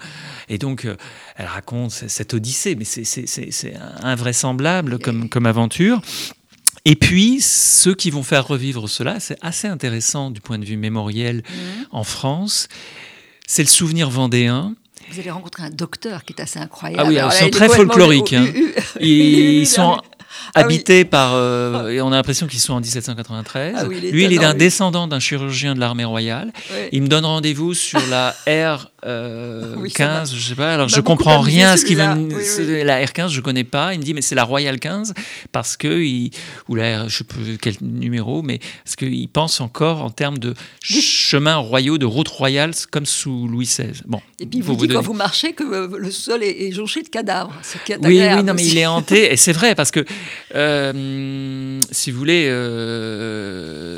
[0.47, 0.87] et donc
[1.35, 6.01] elle raconte cette odyssée, mais c'est invraisemblable comme, comme aventure.
[6.85, 10.77] Et puis, ceux qui vont faire revivre cela, c'est assez intéressant du point de vue
[10.77, 11.61] mémoriel mmh.
[11.91, 12.67] en France,
[13.47, 14.75] c'est le souvenir vendéen.
[15.11, 17.03] Vous allez rencontrer un docteur qui est assez incroyable.
[17.03, 18.33] Ah oui, ils sont très folkloriques.
[18.33, 18.45] Hein.
[18.99, 19.99] Ils, sont
[20.55, 21.33] ah habités par.
[21.33, 23.75] Euh, et on a l'impression qu'ils sont en 1793.
[23.77, 26.51] Ah lui, il est un descendant d'un chirurgien de l'armée royale.
[26.91, 29.85] Il me donne rendez-vous sur la R 15, euh,
[30.35, 30.73] je sais pas.
[30.73, 32.83] Alors je comprends rien à ce qu'il veut.
[32.83, 33.93] La R15, je connais pas.
[33.93, 35.13] Il me dit mais c'est la Royale 15
[35.51, 36.31] parce que il,
[36.67, 40.37] ou la R, je sais pas quel numéro, mais parce qu'il pense encore en termes
[40.37, 44.01] de chemins royaux, de routes royales comme sous Louis XVI.
[44.05, 44.21] Bon.
[44.39, 47.09] Et puis il vous, dit quand vous marchez que euh, le sol est, jonché de
[47.09, 47.53] cadavres.
[48.03, 50.05] Oui, oui, non, mais il est hanté et c'est vrai parce que
[50.55, 52.45] euh, si vous voulez,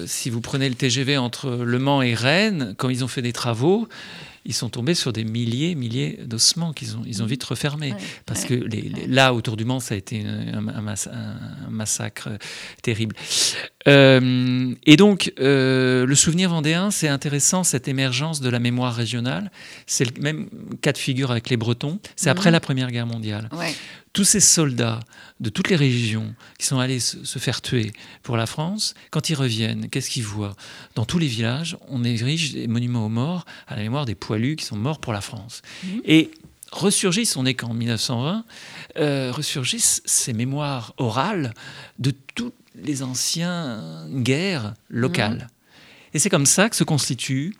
[0.07, 3.33] si vous prenez le TGV entre Le Mans et Rennes, quand ils ont fait des
[3.33, 3.87] travaux
[4.45, 7.93] ils sont tombés sur des milliers, milliers d'ossements qu'ils ont, ils ont vite refermés.
[8.25, 10.81] parce que les, là, autour du Mans, ça a été un,
[11.69, 12.29] massacre
[12.81, 13.15] terrible.
[13.87, 19.51] Euh, et donc, euh, le souvenir vendéen, c'est intéressant, cette émergence de la mémoire régionale.
[19.85, 20.49] C'est le même
[20.81, 21.99] cas de figure avec les Bretons.
[22.15, 22.53] C'est après mhm.
[22.53, 23.49] la Première Guerre mondiale
[24.13, 24.99] tous ces soldats
[25.39, 27.93] de toutes les régions qui sont allés se, faire tuer
[28.23, 30.55] pour la France, quand ils reviennent, qu'est-ce qu'ils voient?
[30.95, 34.55] Dans tous les villages, on érige des monuments aux morts à la mémoire des poilus
[34.55, 35.61] qui sont morts pour la France.
[35.83, 36.01] Mhm.
[36.05, 36.31] Et
[36.71, 38.45] ressurgissent, on n'est qu'en 1920,
[38.97, 41.53] euh, ressurgissent ces mémoires orales
[41.99, 45.33] de toutes les anciennes guerres locales.
[45.35, 45.47] Mhm.
[46.13, 47.55] Et c'est comme ça que se constitue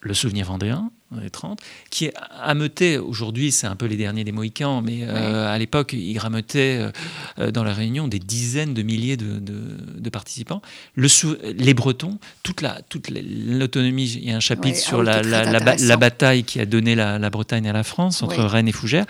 [0.00, 4.24] le souvenir vendéen, dans les 30, qui est ameuté, aujourd'hui c'est un peu les derniers
[4.24, 6.90] des Mohicans, mais euh, à l'époque il rameutait euh,
[7.38, 10.62] euh, dans la Réunion des dizaines de milliers de, participants.
[10.94, 11.08] Le
[11.52, 16.60] les Bretons, toute l'autonomie, toute il y a un chapitre sur ah la, bataille qui
[16.60, 19.06] a donné la, Bretagne à la France, entre Rennes et Fougères.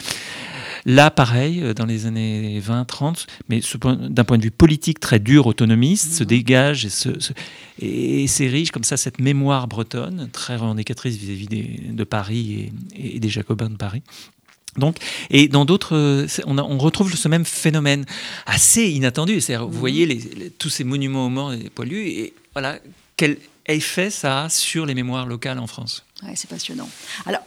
[0.87, 3.61] Là, pareil, euh, dans les années 20-30, mais
[4.09, 6.29] d'un point de vue politique très dur, autonomiste, se mhm.
[6.29, 6.89] dégage
[7.81, 11.49] et, s'érige comme ça cette mémoire bretonne, très revendicatrice vis-à-vis
[11.91, 14.03] de Paris et, des Jacobins de Paris.
[14.77, 14.99] Donc,
[15.31, 18.05] et dans d'autres, on, on, retrouve ce même phénomène
[18.45, 19.41] assez inattendu.
[19.41, 19.73] cest vous mhm.
[19.73, 22.79] voyez les, tous ces monuments aux morts et poilus, et voilà,
[23.17, 26.05] quel effet ça a sur les mémoires locales en France?
[26.23, 26.89] Ouais, c'est passionnant.
[27.25, 27.43] Alors,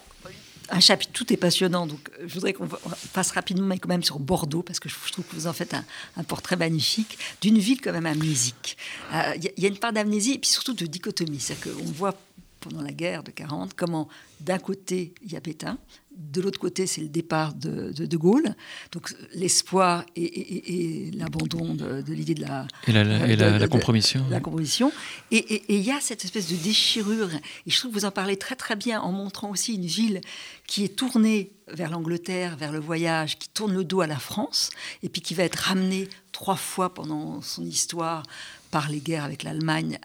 [0.71, 2.67] un chapitre, tout est passionnant, donc je voudrais qu'on
[3.13, 5.73] passe rapidement, mais quand même sur Bordeaux, parce que je trouve que vous en faites
[5.73, 8.77] un, portrait magnifique, d'une ville quand même amnésique.
[9.13, 11.39] Euh, il y, a une part d'amnésie, et puis surtout de dichotomie.
[11.39, 12.13] C'est-à-dire qu'on voit
[12.59, 14.07] pendant la guerre de 40 comment
[14.39, 15.77] d'un côté il y a Pétain,
[16.19, 18.55] de l'autre côté, c'est le départ de De, Gaulle.
[18.91, 22.67] Donc l'espoir et, l'abandon de, l'idée de la...
[22.87, 24.25] Et la, compromission.
[24.29, 24.91] la compromission.
[25.31, 27.29] Et il y a cette espèce de déchirure.
[27.65, 30.19] Et je trouve que vous en parlez très très bien en montrant aussi une ville
[30.67, 34.71] qui est tournée vers l'Angleterre, vers le voyage, qui tourne le dos à la France,
[35.03, 38.23] et puis qui va être ramenée trois fois pendant son histoire
[38.71, 39.99] par les guerres avec l'Allemagne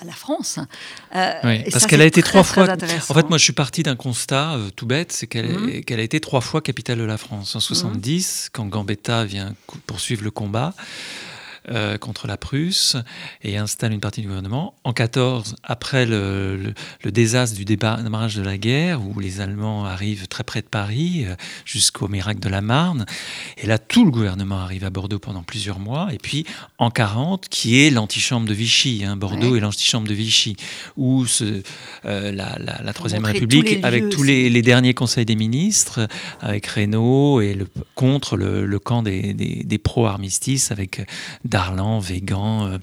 [0.00, 0.58] à la France.
[1.14, 2.66] Euh, oui, parce qu'elle a été trois fois.
[2.70, 5.84] En fait, moi, je suis parti d'un constat euh, tout bête, c'est qu'elle mhm.
[5.84, 7.54] qu'elle a été trois fois capitale de la France.
[7.56, 9.54] En 70, quand Gambetta vient
[9.86, 10.74] poursuivre le combat.
[11.68, 12.96] Euh, contre la Prusse
[13.42, 14.72] et installe une partie du gouvernement.
[14.82, 16.72] En 14, après le,
[17.04, 21.34] désastre du démarrage de la guerre, où les Allemands arrivent très près de Paris, euh,
[21.66, 23.04] jusqu'au miracle de la Marne,
[23.58, 26.08] et là tout le gouvernement arrive à Bordeaux pendant plusieurs mois.
[26.14, 26.46] Et puis
[26.78, 30.56] en 40, qui est l'antichambre de Vichy, hein, Bordeaux est l'antichambre de Vichy,
[30.96, 31.62] où ce,
[32.06, 36.08] euh, la, Troisième République, avec tous les, derniers conseils des ministres,
[36.40, 41.02] avec Reynaud et le, contre le, camp des, des, pro-armistices, avec
[41.50, 42.78] Darlan, Végan, euh,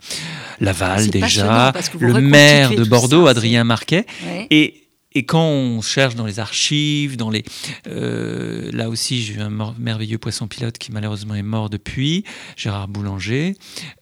[0.60, 4.06] Laval déjà, le maire de Bordeaux, Adrien Marquet.
[4.52, 7.44] Et et quand on cherche dans les archives, dans les,
[7.88, 9.50] euh, là aussi j'ai eu un
[9.80, 12.24] merveilleux poisson pilote qui malheureusement est mort depuis,
[12.56, 13.56] Gérard Boulanger,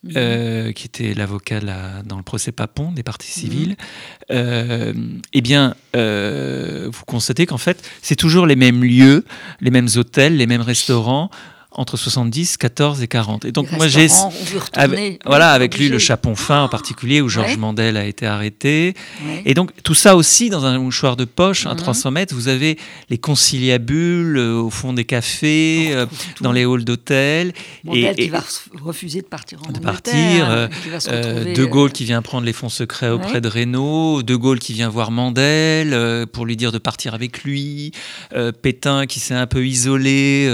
[0.03, 0.13] mhm.
[0.17, 1.61] euh, qui était l'avocat
[2.03, 3.41] dans le procès Papon des parties mhm.
[3.41, 3.75] civiles.
[4.29, 9.23] eh bien, vous constatez qu'en fait c'est toujours les mêmes lieux,
[9.61, 11.29] les mêmes hôtels, les mêmes restaurants
[11.75, 13.45] entre 70, 14 et 40.
[13.45, 14.07] Et donc moi j'ai
[15.25, 18.93] voilà avec lui le chapon fin en particulier où Georges Mandel a été arrêté.
[19.45, 22.13] Et donc tout ça aussi dans un mouchoir de poche à 300 mhm.
[22.13, 22.77] mètres, vous avez
[23.09, 26.05] les conciliabules euh, au fond des cafés, euh,
[26.41, 27.53] dans les halls d'hôtel.
[27.91, 28.43] et, qui va
[28.81, 30.49] refuser de partir en de partir.
[30.49, 34.23] Euh, de Gaulle qui vient prendre les fonds secrets auprès de Renault.
[34.23, 37.91] De Gaulle qui vient voir Mandel pour lui dire de partir avec lui.
[38.61, 40.49] Pétain qui s'est un peu isolé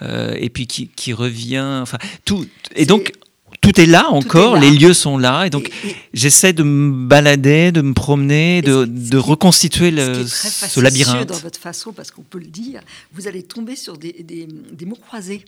[0.00, 1.80] et puis qui, revient.
[1.82, 2.46] Enfin, tout.
[2.74, 3.12] Et donc,
[3.60, 5.70] tout est là encore, les lieux sont là, et donc
[6.14, 11.28] j'essaie de me balader, de me promener, de, de reconstituer le, ce labyrinthe.
[11.28, 12.80] dans votre façon, parce qu'on peut le dire,
[13.12, 15.44] vous allez tomber sur des, des, des mots croisés.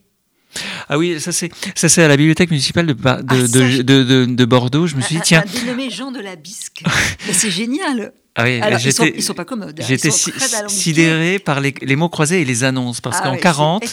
[0.89, 4.25] Ah oui, ça c'est ça c'est à la bibliothèque municipale de, de, ah, de, de,
[4.27, 4.87] de Bordeaux.
[4.87, 6.83] Je me suis dit tiens, un dénommé Jean de la Bisque.
[7.33, 8.13] c'est génial.
[8.35, 9.81] Ah oui, Alors, ils, sont, sont pas commodes.
[9.81, 9.85] Hein.
[9.87, 13.85] J'étais sidéré par les, les, mots croisés et les annonces parce ah qu'en 40,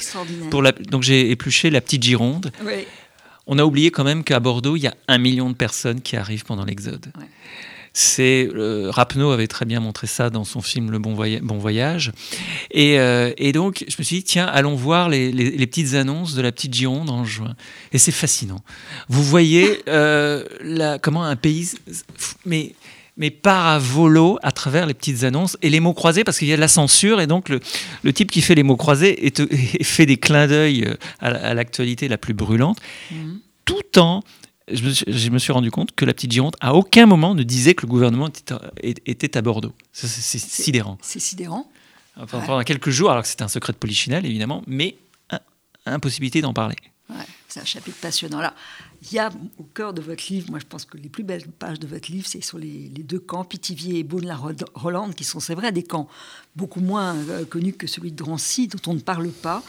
[0.52, 2.52] pour la, donc j'ai épluché la petite Gironde.
[2.64, 2.86] Oui.
[3.48, 6.16] On a oublié quand même qu'à Bordeaux, il y a un million de personnes qui
[6.16, 7.08] arrivent pendant l'Exode.
[7.98, 11.14] C'est euh, Rapneau avait très bien montré ça dans son film Le Bon,
[11.58, 12.12] Voyage.
[12.70, 16.36] Et, euh, et, donc, je me suis dit, tiens, allons voir les, les, petites annonces
[16.36, 17.56] de la petite Gironde en juin.
[17.94, 18.60] Et c'est fascinant.
[19.08, 21.72] Vous voyez euh, la, comment un pays.
[22.46, 22.76] Mais
[23.18, 26.50] mais part à volo à travers les petites annonces et les mots croisés parce qu'il
[26.50, 27.62] y a de la censure et donc le,
[28.04, 29.32] le type qui fait les mots croisés
[29.84, 30.86] fait des clins d'œil
[31.20, 32.78] à, l'actualité la plus brûlante,
[33.12, 33.16] mmh.
[33.64, 34.22] tout en
[34.72, 37.86] je me, suis, rendu compte que la petite Gironde, à aucun moment, ne disait que
[37.86, 38.30] le gouvernement
[38.82, 39.74] était à, Bordeaux.
[39.92, 40.98] C'est sidérant.
[41.02, 41.70] C'est sidérant.
[42.18, 44.96] Enfin, Pendant quelques jours, alors que c'était un secret de polichinelle, évidemment, mais
[45.86, 46.76] impossibilité d'en parler.
[47.48, 48.40] c'est un chapitre passionnant.
[48.40, 48.54] Là,
[49.12, 51.48] il y a au cœur de votre livre, moi je pense que les plus belles
[51.48, 55.54] pages de votre livre, c'est sur les, deux camps, Pithiviers et Beaune-la-Rolande, qui sont, c'est
[55.54, 56.08] vrai, des camps
[56.56, 59.64] beaucoup moins euh, connus que celui de Drancy, dont on ne parle pas.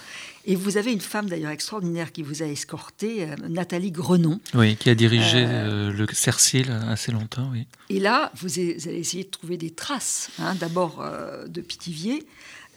[0.46, 4.40] Et vous avez une femme d'ailleurs extraordinaire qui vous a escorté, euh, Nathalie Grenon.
[4.54, 7.66] Oui, qui a dirigé euh, le Cercil assez longtemps, oui.
[7.90, 11.04] Et là, vous, allez essayer de trouver des traces, hein, d'abord
[11.46, 12.24] de Pithiviers.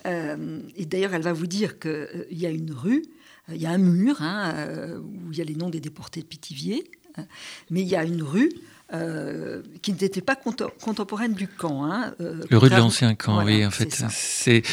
[0.05, 3.03] et d'ailleurs, elle va vous dire qu'il y a une rue
[3.53, 6.21] il y a un mur hein, euh, où il y a les noms des déportés
[6.21, 7.25] de Pithiviers, hein.
[7.69, 8.51] mais il y a une rue
[8.91, 11.85] euh, qui n'était pas contemporaine du camp.
[11.85, 14.03] Hein, euh, le rue de l'ancien camp, oui, en fait.
[14.09, 14.63] C'est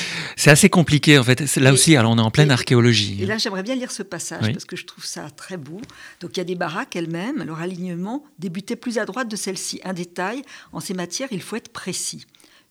[0.46, 1.56] assez compliqué, en fait.
[1.56, 3.22] Là aussi, alors on est en pleine archéologie.
[3.22, 5.82] Et là, j'aimerais bien lire ce passage parce que je trouve ça très beau.
[6.20, 7.44] Donc, il y a des baraques elles-mêmes.
[7.44, 9.82] Leur alignement débutait plus à droite de celle-ci.
[9.84, 10.40] Un détail,
[10.72, 12.24] en ces matières, il faut être précis.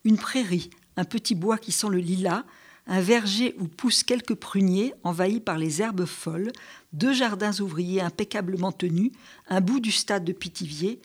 [0.03, 2.43] Une prairie, un petit bois qui sent le lilas,
[2.87, 6.51] un verger où poussent quelques pruniers envahis par les herbes folles,
[6.93, 9.11] deux jardins ouvriers impeccablement tenus,
[9.47, 10.99] un bout du stade de Pithiviers,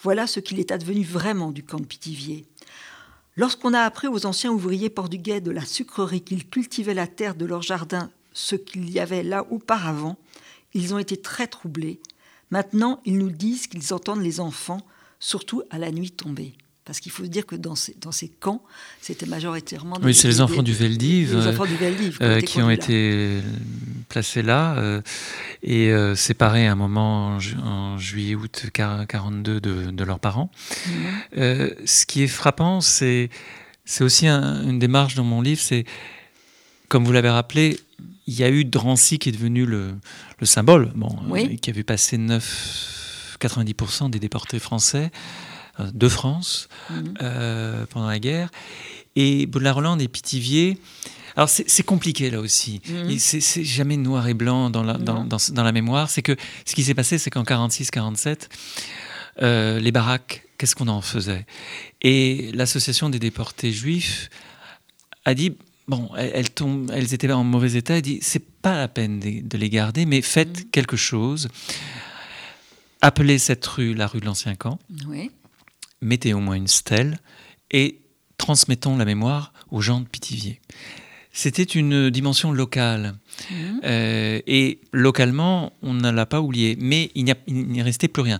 [0.00, 2.46] voilà ce qu'il est advenu vraiment du camp de Pithiviers.
[3.36, 7.44] Lorsqu'on a appris aux anciens ouvriers portugais de la sucrerie qu'ils cultivaient la terre de
[7.44, 10.16] leur jardin, ce qu'il y avait là auparavant,
[10.72, 12.00] ils ont été très troublés.
[12.50, 14.80] Maintenant, ils nous disent qu'ils entendent les enfants,
[15.20, 16.54] surtout à la nuit tombée.
[16.86, 18.62] Parce qu'il faut se dire que dans ces, dans ces camps,
[19.00, 19.98] c'était majoritairement...
[20.04, 23.40] Oui, c'est les enfants du Veldiv, euh, qui ont été
[24.08, 25.02] placés là euh,
[25.64, 30.52] et euh, séparés à un moment en, juillet-août 42 de, de, leurs parents.
[30.86, 31.70] Mhm.
[31.84, 33.30] ce qui est frappant, c'est
[33.98, 35.86] aussi une démarche dans mon livre, c'est
[36.86, 37.80] comme vous l'avez rappelé,
[38.28, 39.96] il y a eu Drancy qui est devenu le,
[40.42, 41.58] symbole, bon, oui.
[41.58, 45.10] qui a vu passer 9, 90% des déportés français
[45.78, 47.14] de France mhm.
[47.90, 48.50] pendant la guerre.
[49.14, 50.78] Et Baudelaire-Hollande et Pithiviers,
[51.36, 52.80] alors c'est compliqué là aussi.
[52.88, 53.18] Mhm.
[53.18, 56.08] C'est jamais noir et blanc dans la, dans, dans, la mémoire.
[56.08, 56.34] C'est que
[56.64, 58.48] ce qui s'est passé, c'est qu'en 46-47,
[59.42, 61.44] euh, les baraques, qu'est-ce qu'on en faisait?
[62.00, 64.30] Et l'association des déportés juifs
[65.26, 65.54] a dit
[65.88, 67.96] bon, elles, tombent, elles étaient en mauvais état.
[67.96, 70.70] Elle dit c'est pas la peine de, les garder, mais faites mhm.
[70.70, 71.48] quelque chose.
[73.02, 74.78] Appelez cette rue la rue de l'Ancien Camp.
[76.02, 77.18] Mettez au moins une stèle
[77.70, 78.00] et
[78.38, 80.60] transmettons la mémoire aux gens de Pithiviers.
[81.32, 83.14] C'était une dimension locale.
[83.50, 83.80] Mhm.
[83.84, 86.76] Euh, et localement, on ne l'a pas oublié.
[86.80, 88.38] Mais il n'y restait plus rien.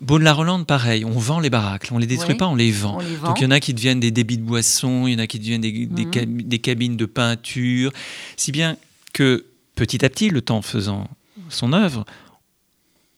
[0.00, 2.98] Beaune-la-Rolande, pareil, on vend les baraques, on les détruit pas, on les, vend.
[3.24, 5.26] Donc il y en a qui deviennent des débits de boissons, il y en a
[5.26, 6.58] qui deviennent des, mhm.
[6.60, 7.92] cabines de peinture,
[8.36, 8.76] si bien
[9.12, 11.08] que petit à petit, le temps faisant
[11.48, 12.04] son œuvre,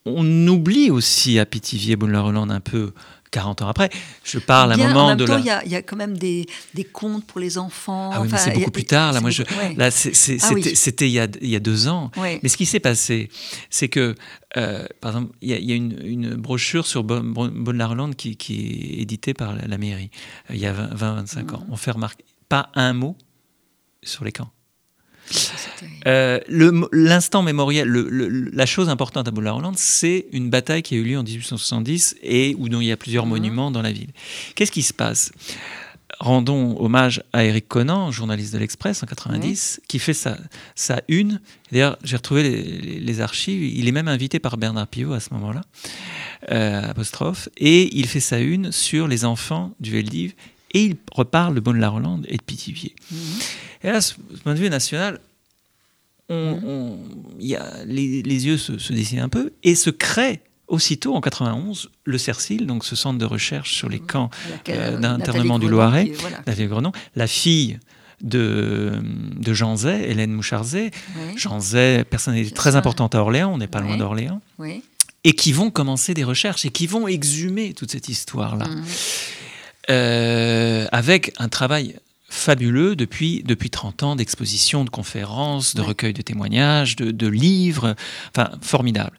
[0.06, 2.94] on oublie aussi à Pithiviers, Beaune-la-Rolande un peu
[3.30, 3.90] 40 ans après.
[4.24, 6.16] Je parle à un moment en même de temps, Il y, y, a quand même
[6.16, 8.10] des, des, contes pour les enfants.
[8.12, 9.12] Ah oui, mais c'est beaucoup plus tard.
[9.12, 9.42] Là, moi, je,
[9.76, 12.10] là, c'était il, y a, il y a deux ans.
[12.16, 13.30] Mais ce qui s'est passé,
[13.68, 14.14] c'est que,
[14.56, 19.34] euh, par exemple, il y a, une, une, brochure sur Bonne-la-Rolande qui, qui, est éditée
[19.34, 20.10] par la, mairie
[20.50, 21.60] euh, il y a 20-25 ans.
[21.60, 21.66] Mhm.
[21.70, 23.16] On fait remarquer pas un mot
[24.02, 24.50] sur les camps.
[26.06, 26.40] Euh,
[26.92, 31.22] l'instant mémoriel, la chose importante à Boula-Hollande, c'est une bataille qui a eu lieu en
[31.22, 33.30] 1870 et où il y a plusieurs mhm.
[33.30, 34.10] monuments dans la ville.
[34.54, 35.32] Qu'est-ce qui se passe?
[36.18, 40.36] Rendons hommage à Eric Conan, journaliste de l'Express en 90, qui fait sa,
[40.74, 41.40] sa une.
[41.72, 43.62] D'ailleurs, j'ai retrouvé les, archives.
[43.62, 45.62] Il est même invité par Bernard Pivot à ce moment-là,
[46.50, 50.34] euh, apostrophe, et il fait sa une sur les enfants du Veldiv
[50.72, 52.94] et il reparle de Bonne-la-Rolande et de Pithiviers.
[53.10, 53.18] Mhm.
[53.82, 55.20] Et là, ce point de vue national,
[56.28, 56.98] on,
[57.40, 62.18] y a, les, yeux se, dessinent un peu et se crée aussitôt en 91 le
[62.18, 64.30] CERCIL, donc ce centre de recherche sur les camps
[64.68, 66.12] euh, d'internement du Loiret,
[67.16, 67.80] la fille
[68.22, 68.92] de,
[69.36, 70.90] de Jean Zay, Hélène Moucharzet.
[71.36, 74.40] Jean Zay, personnalité très importante à Orléans, on n'est pas loin d'Orléans.
[75.24, 78.68] Et qui vont commencer des recherches et qui vont exhumer toute cette histoire-là.
[78.68, 78.84] Mhm.
[79.88, 81.96] Euh, avec un travail
[82.28, 87.96] fabuleux depuis, depuis 30 ans d'expositions, de conférences, de recueils de témoignages, de, livres,
[88.28, 89.18] enfin formidable.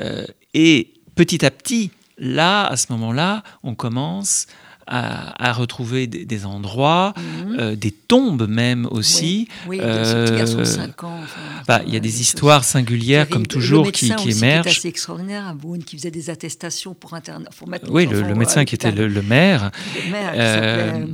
[0.00, 4.46] Euh, et petit à petit, là, à ce moment-là, on commence
[4.86, 7.56] à, retrouver des, endroits, mhm.
[7.58, 9.48] euh, des tombes même aussi.
[9.66, 11.20] Oui, euh, 5 ans.
[11.66, 14.64] bah, il y a des histoires singulières, comme toujours, qui, qui émergent.
[14.64, 18.34] Qui assez extraordinaire à Boone, qui faisait des attestations pour, internet, pour mettre Oui, le,
[18.34, 19.70] médecin qui était le, maire.
[20.04, 21.06] Le maire, euh,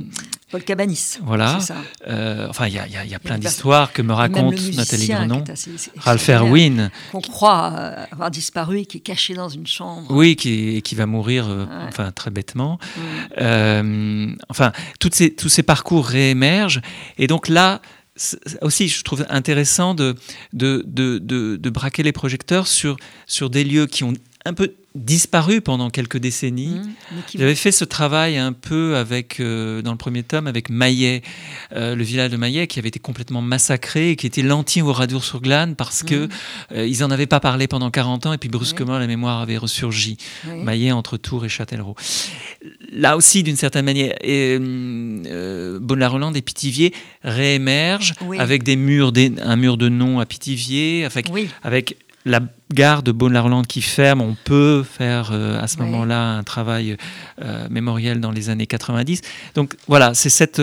[0.51, 1.19] Paul Cabanis.
[1.23, 1.59] Voilà.
[2.07, 5.43] Euh, enfin, il y a, y a, plein d'histoires que me raconte Nathalie Grenon.
[5.97, 6.91] Ralph Erwin.
[7.11, 10.07] Qu'on croit euh, avoir disparu et qui est caché dans une chambre.
[10.09, 12.79] Oui, qui, qui va mourir euh, enfin, très bêtement.
[13.37, 16.81] Enfin, toutes ces, tous ces parcours réémergent.
[17.17, 17.81] Et donc là,
[18.61, 20.15] aussi, je trouve intéressant de,
[20.51, 24.13] de, de, de, braquer les projecteurs sur, sur des lieux qui ont
[24.45, 26.79] un peu disparu pendant quelques décennies.
[26.79, 31.21] Mmh, J'avais fait ce travail un peu avec, euh, dans le premier tome, avec Maillet,
[31.73, 34.91] euh, le village de Maillet, qui avait été complètement massacré, et qui était lenti au
[34.91, 36.29] Radour-sur-Glane parce que mmh.
[36.73, 39.57] euh, ils en avaient pas parlé pendant 40 ans, et puis brusquement la mémoire avait
[39.57, 40.17] ressurgi.
[40.45, 41.95] Maillet entre Tours et Châtellerault.
[42.91, 49.55] Là aussi, d'une certaine manière, euh, Bonne-la-Rolande et Pithiviers réémergent avec des murs, des, un
[49.55, 51.27] mur de nom à Pithiviers, avec,
[51.63, 52.39] avec la
[52.73, 56.97] gare de Beaune-la-Rolande qui ferme, on peut faire euh, à ce moment-là un travail
[57.41, 59.21] euh, mémoriel dans les années 90.
[59.55, 60.61] Donc voilà, c'est cette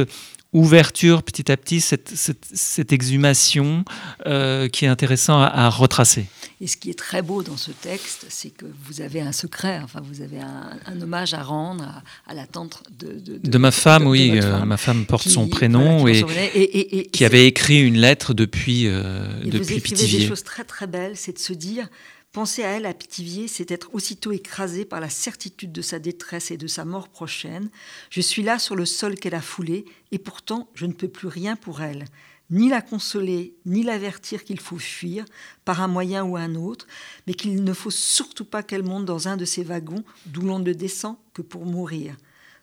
[0.52, 3.84] ouverture petit à petit, cette, cette, exhumation
[4.26, 6.26] euh, qui est intéressant à, retracer.
[6.60, 9.80] Et ce qui est très beau dans ce texte, c'est que vous avez un secret,
[9.82, 14.40] enfin vous avez un, hommage à rendre à, la tante de, de, ma femme, oui,
[14.42, 19.22] euh, ma femme porte son prénom et, et, qui avait écrit une lettre depuis, euh,
[19.44, 21.88] depuis vous des choses très très belles, c'est de se dire
[22.32, 26.50] Penser à elle, à Pithiviers, c'est être aussitôt écrasé par la certitude de sa détresse
[26.50, 27.70] et de sa mort prochaine.
[28.10, 31.28] Je suis là sur le sol qu'elle a foulé, et pourtant je ne peux plus
[31.28, 32.04] rien pour elle,
[32.50, 35.24] ni la consoler, ni l'avertir qu'il faut fuir,
[35.64, 36.87] par un moyen ou un autre,
[37.26, 40.58] mais qu'il ne faut surtout pas qu'elle monte dans un de ces wagons d'où l'on
[40.58, 42.16] ne descend que pour mourir.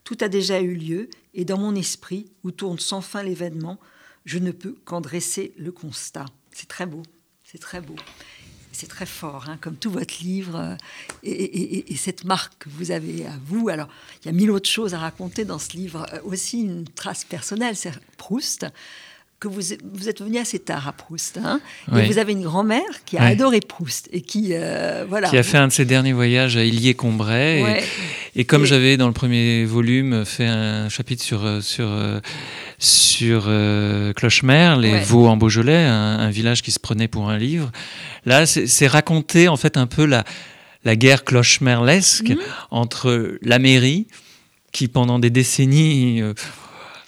[0.04, 3.80] Tout a déjà eu lieu, et dans mon esprit, où tourne sans fin l'événement,
[4.26, 6.26] je ne peux qu'en dresser le constat.
[6.52, 7.04] C'est très beau,
[7.44, 7.96] c'est très beau
[8.76, 10.76] c'est très fort, hein, comme tout votre livre euh,
[11.24, 13.70] et, cette marque que vous avez à vous.
[13.70, 13.88] Alors,
[14.22, 17.24] il y a mille autres choses à raconter dans ce livre, euh, aussi une trace
[17.24, 18.68] personnelle, c'est Proust.
[19.40, 19.62] Que vous,
[19.94, 21.38] vous êtes venu assez tard à Proust.
[21.44, 21.60] Hein.
[21.96, 25.30] Et vous avez une grand-mère qui a adoré Proust et qui, euh, voilà.
[25.30, 27.60] Qui a fait un de ses derniers voyages à Illier-Combray.
[27.60, 27.84] et- Ouais.
[28.38, 32.20] Et comme Et- j'avais dans le premier volume fait un chapitre sur euh, sur euh,
[32.80, 35.04] sur euh, Clochemer, les Ouais.
[35.04, 37.72] Vaux en Beaujolais, un, un village qui se prenait pour un livre.
[38.26, 40.24] Là, c'est raconter en fait un peu la
[40.84, 42.38] la guerre clochemerlesque Mhm.
[42.72, 44.08] entre la mairie
[44.72, 46.34] qui pendant des décennies euh,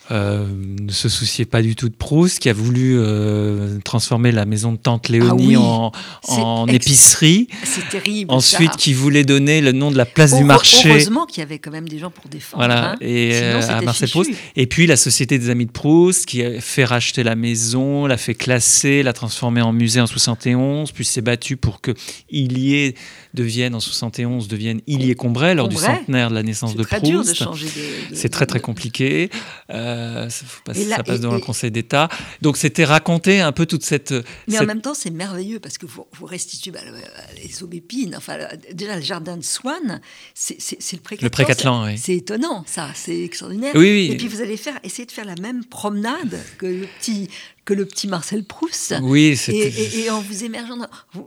[0.09, 0.45] euh,
[0.79, 4.71] ne se souciait pas du tout de Proust, qui a voulu euh, transformer la maison
[4.71, 5.91] de Tante Léonie Ah
[6.27, 6.41] oui.
[6.41, 7.47] en, épicerie.
[7.63, 8.31] C'est terrible.
[8.31, 8.77] Ensuite, ça.
[8.77, 10.89] qui voulait donner le nom de la place du marché.
[10.89, 12.63] Heureusement qu'il y avait quand même des gens pour défendre.
[12.63, 12.95] Voilà, hein.
[13.01, 14.23] et Sinon, euh, à c'était Marcel fichu.
[14.23, 14.41] Proust.
[14.55, 18.17] Et puis la Société des Amis de Proust, qui a fait racheter la maison, l'a
[18.17, 21.91] fait classer, l'a transformée en musée en 71, puis s'est battu pour que
[22.29, 22.95] Illier
[23.37, 27.33] devienne en 71 devienne Illier Combray lors du centenaire de la naissance de très Proust.
[27.35, 28.09] changer de.
[28.11, 29.29] de- C'est très très compliqué.
[29.69, 32.09] Euh, ça, faut passer- Et là- ça passe et- devant le et- Conseil d'État.
[32.41, 34.13] Donc c'était raconter un peu toute cette.
[34.47, 38.15] Mais en même temps, c'est merveilleux parce que vous, vous restituez bah, le- les aubépines.
[38.17, 40.01] Enfin, le- déjà, le jardin de Swann,
[40.33, 40.57] c'est
[40.93, 41.97] le pré Le Pré-Catelan, oui.
[41.97, 42.89] C'est étonnant, ça.
[42.95, 43.73] C'est extraordinaire.
[43.75, 44.09] Oui, oui.
[44.11, 47.29] Et puis, vous allez faire, essayer de faire la même promenade que le petit,
[47.67, 48.95] que le petit Marcel Proust.
[49.01, 50.77] Oui, Et, et- et en vous émergeant,
[51.15, 51.19] on,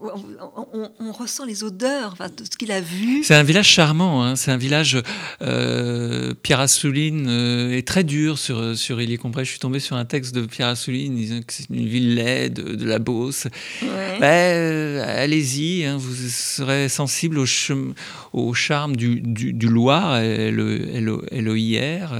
[0.72, 3.22] on- on ressent les odeurs, enfin, tout ce qu'il a vu.
[3.22, 4.36] C'est un village charmant, hein.
[4.36, 4.96] c'est un village.
[5.42, 9.44] Euh, Pierre Assouline euh, est très dur sur, sur Combray.
[9.44, 12.54] Je suis tombé sur un texte de Pierre Assouline disant que c'est une ville laide,
[12.54, 13.46] de, de la Beauce.
[13.82, 14.18] Ouais.
[14.18, 17.44] Ben, euh, Allez-y, hein, vous serez sensible au,
[18.32, 22.12] au charme du, du, du Loir, L-O-I-R.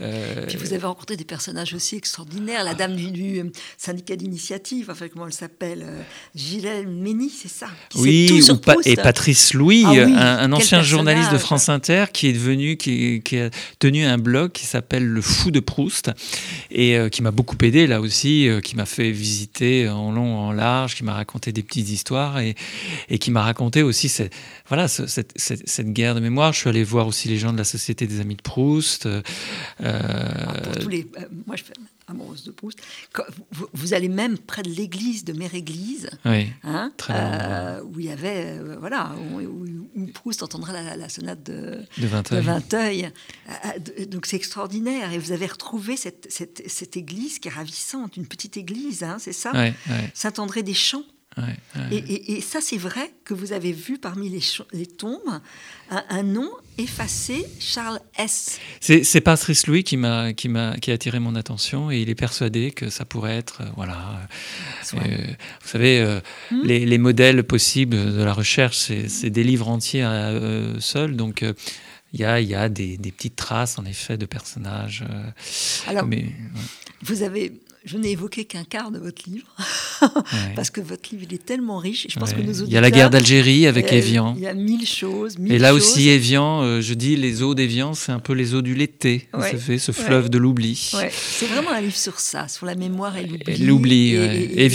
[0.00, 2.62] euh, Puis vous avez rencontré des personnages aussi extraordinaires.
[2.64, 6.02] La dame du, du, syndicat d'initiative, enfin comment elle s'appelle euh,
[6.34, 8.86] Gilles Mény, c'est ça qui Oui, tout ou sur Pa- Proust.
[8.88, 11.38] et Patrice Louis, Ah oui, un, ancien journaliste de.
[11.38, 15.50] France Inter qui est devenu, qui, qui a tenu un blog qui s'appelle Le Fou
[15.50, 16.10] de Proust
[16.70, 20.36] et euh, qui m'a beaucoup aidé là aussi, euh, qui m'a fait visiter en long,
[20.38, 22.54] en large, qui m'a raconté des petites histoires et,
[23.08, 24.32] et qui m'a raconté aussi cette,
[24.68, 26.52] voilà, ce- cette, cette- cette guerre de mémoire.
[26.52, 29.06] Je suis allé voir aussi les gens de la Société des Amis de Proust.
[29.06, 29.22] euh,
[29.82, 31.06] Ah, pour tous les,
[31.46, 31.62] moi, je
[32.08, 32.78] amoureuse de Proust.
[33.72, 36.48] Vous, allez même près de l'église de Mère-Église, oui.
[36.64, 41.08] hein, euh, où il y avait, euh, voilà, où, où- où Proust entendra la, la
[41.08, 43.10] sonate de, De 20 de Vinteuil.
[43.48, 43.74] Ah,
[44.10, 45.12] Donc c'est extraordinaire.
[45.12, 49.16] Et vous avez retrouvé cette, cette, cette église qui est ravissante, une petite église, hein,
[49.18, 50.62] c'est ça Ouais, ouais, Saint-André
[51.92, 54.40] Et, et- et ça, c'est vrai que vous avez vu parmi les,
[54.86, 55.20] tombes
[55.90, 58.58] un, un nom effacé, Charles S.
[58.80, 62.14] C'est Patrice Louis qui m'a qui m'a qui a attiré mon attention et il est
[62.14, 64.20] persuadé que ça pourrait être euh, voilà
[64.94, 64.98] euh,
[65.62, 66.20] vous savez euh,
[66.50, 66.62] Hmm.
[66.64, 68.76] les, les modèles possibles de la recherche
[69.08, 71.44] c'est des livres entiers à eux seuls donc
[72.14, 75.04] il y a, y a des, des petites traces en effet de personnages
[75.86, 76.26] Alors, mais
[77.02, 77.52] vous avez,
[77.88, 79.46] je n'ai évoqué qu'un quart de votre livre,
[80.02, 80.08] ouais,
[80.56, 82.06] parce que votre livre, il est tellement riche.
[82.06, 82.36] et Je pense ouais.
[82.36, 82.68] que nos auditeurs.
[82.68, 85.38] il y a la guerre d'Algérie avec euh, Évian Il y a mille choses.
[85.38, 85.78] mille et là choses.
[85.82, 89.28] aussi Évian euh, je dis les eaux d'Évian c'est un peu les eaux du Lété
[89.34, 89.50] Ouais.
[89.52, 90.76] ça fait ce fleuve de l'oubli
[91.10, 93.56] c'est vraiment un livre sur ça, sur la mémoire et l'oubli.
[93.64, 94.14] L'oubli.
[94.14, 94.68] Et-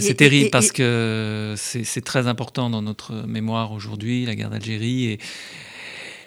[0.00, 4.50] c'est terrible et- parce que c'est c'est très important dans notre mémoire aujourd'hui, la guerre
[4.50, 5.04] d'Algérie.
[5.06, 5.18] Et,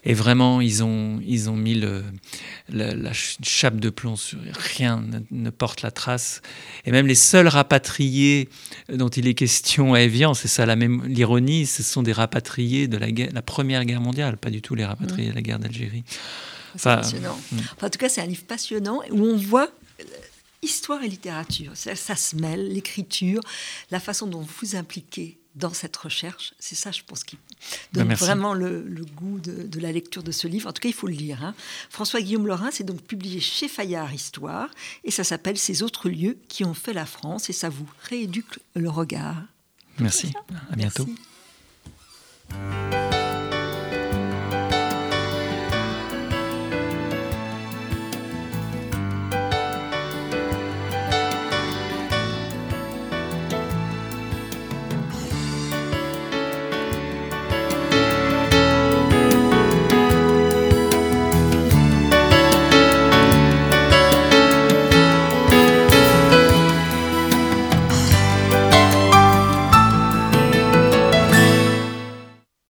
[0.04, 2.04] et vraiment, ils ont, ils ont mis le,
[2.70, 4.40] la, la ch- chape de plomb sur
[4.76, 6.42] rien ne, ne porte la trace.
[6.86, 8.50] Et même les seuls rapatriés
[8.92, 12.88] dont il est question à Évian, c'est ça la même- l'ironie, ce sont des rapatriés
[12.88, 15.60] de la, guerre- la Première Guerre mondiale, pas du tout les rapatriés de la guerre
[15.60, 16.04] d'Algérie.
[16.74, 17.38] Enfin, passionnant.
[17.52, 17.58] mm.
[17.76, 20.04] Enfin, en tout cas, c'est un livre passionnant où on voit euh,
[20.64, 21.72] histoire et littérature.
[21.76, 23.42] Ça, ça se mêle, l'écriture,
[23.92, 26.54] la façon dont vous vous impliquez dans cette recherche.
[26.60, 27.38] C'est ça, je pense, qui
[27.94, 30.70] ben, donne vraiment le, goût de, la lecture de ce livre.
[30.70, 31.44] En tout cas, il faut le lire.
[31.44, 31.54] Hein.
[31.90, 34.70] François-Guillaume Lorrain, c'est donc publié chez Fayard Histoire,
[35.04, 38.60] et ça s'appelle Ces autres lieux qui ont fait la France, et ça vous rééduque
[38.76, 39.38] le regard.
[40.00, 40.34] Merci,
[40.72, 41.08] à bientôt.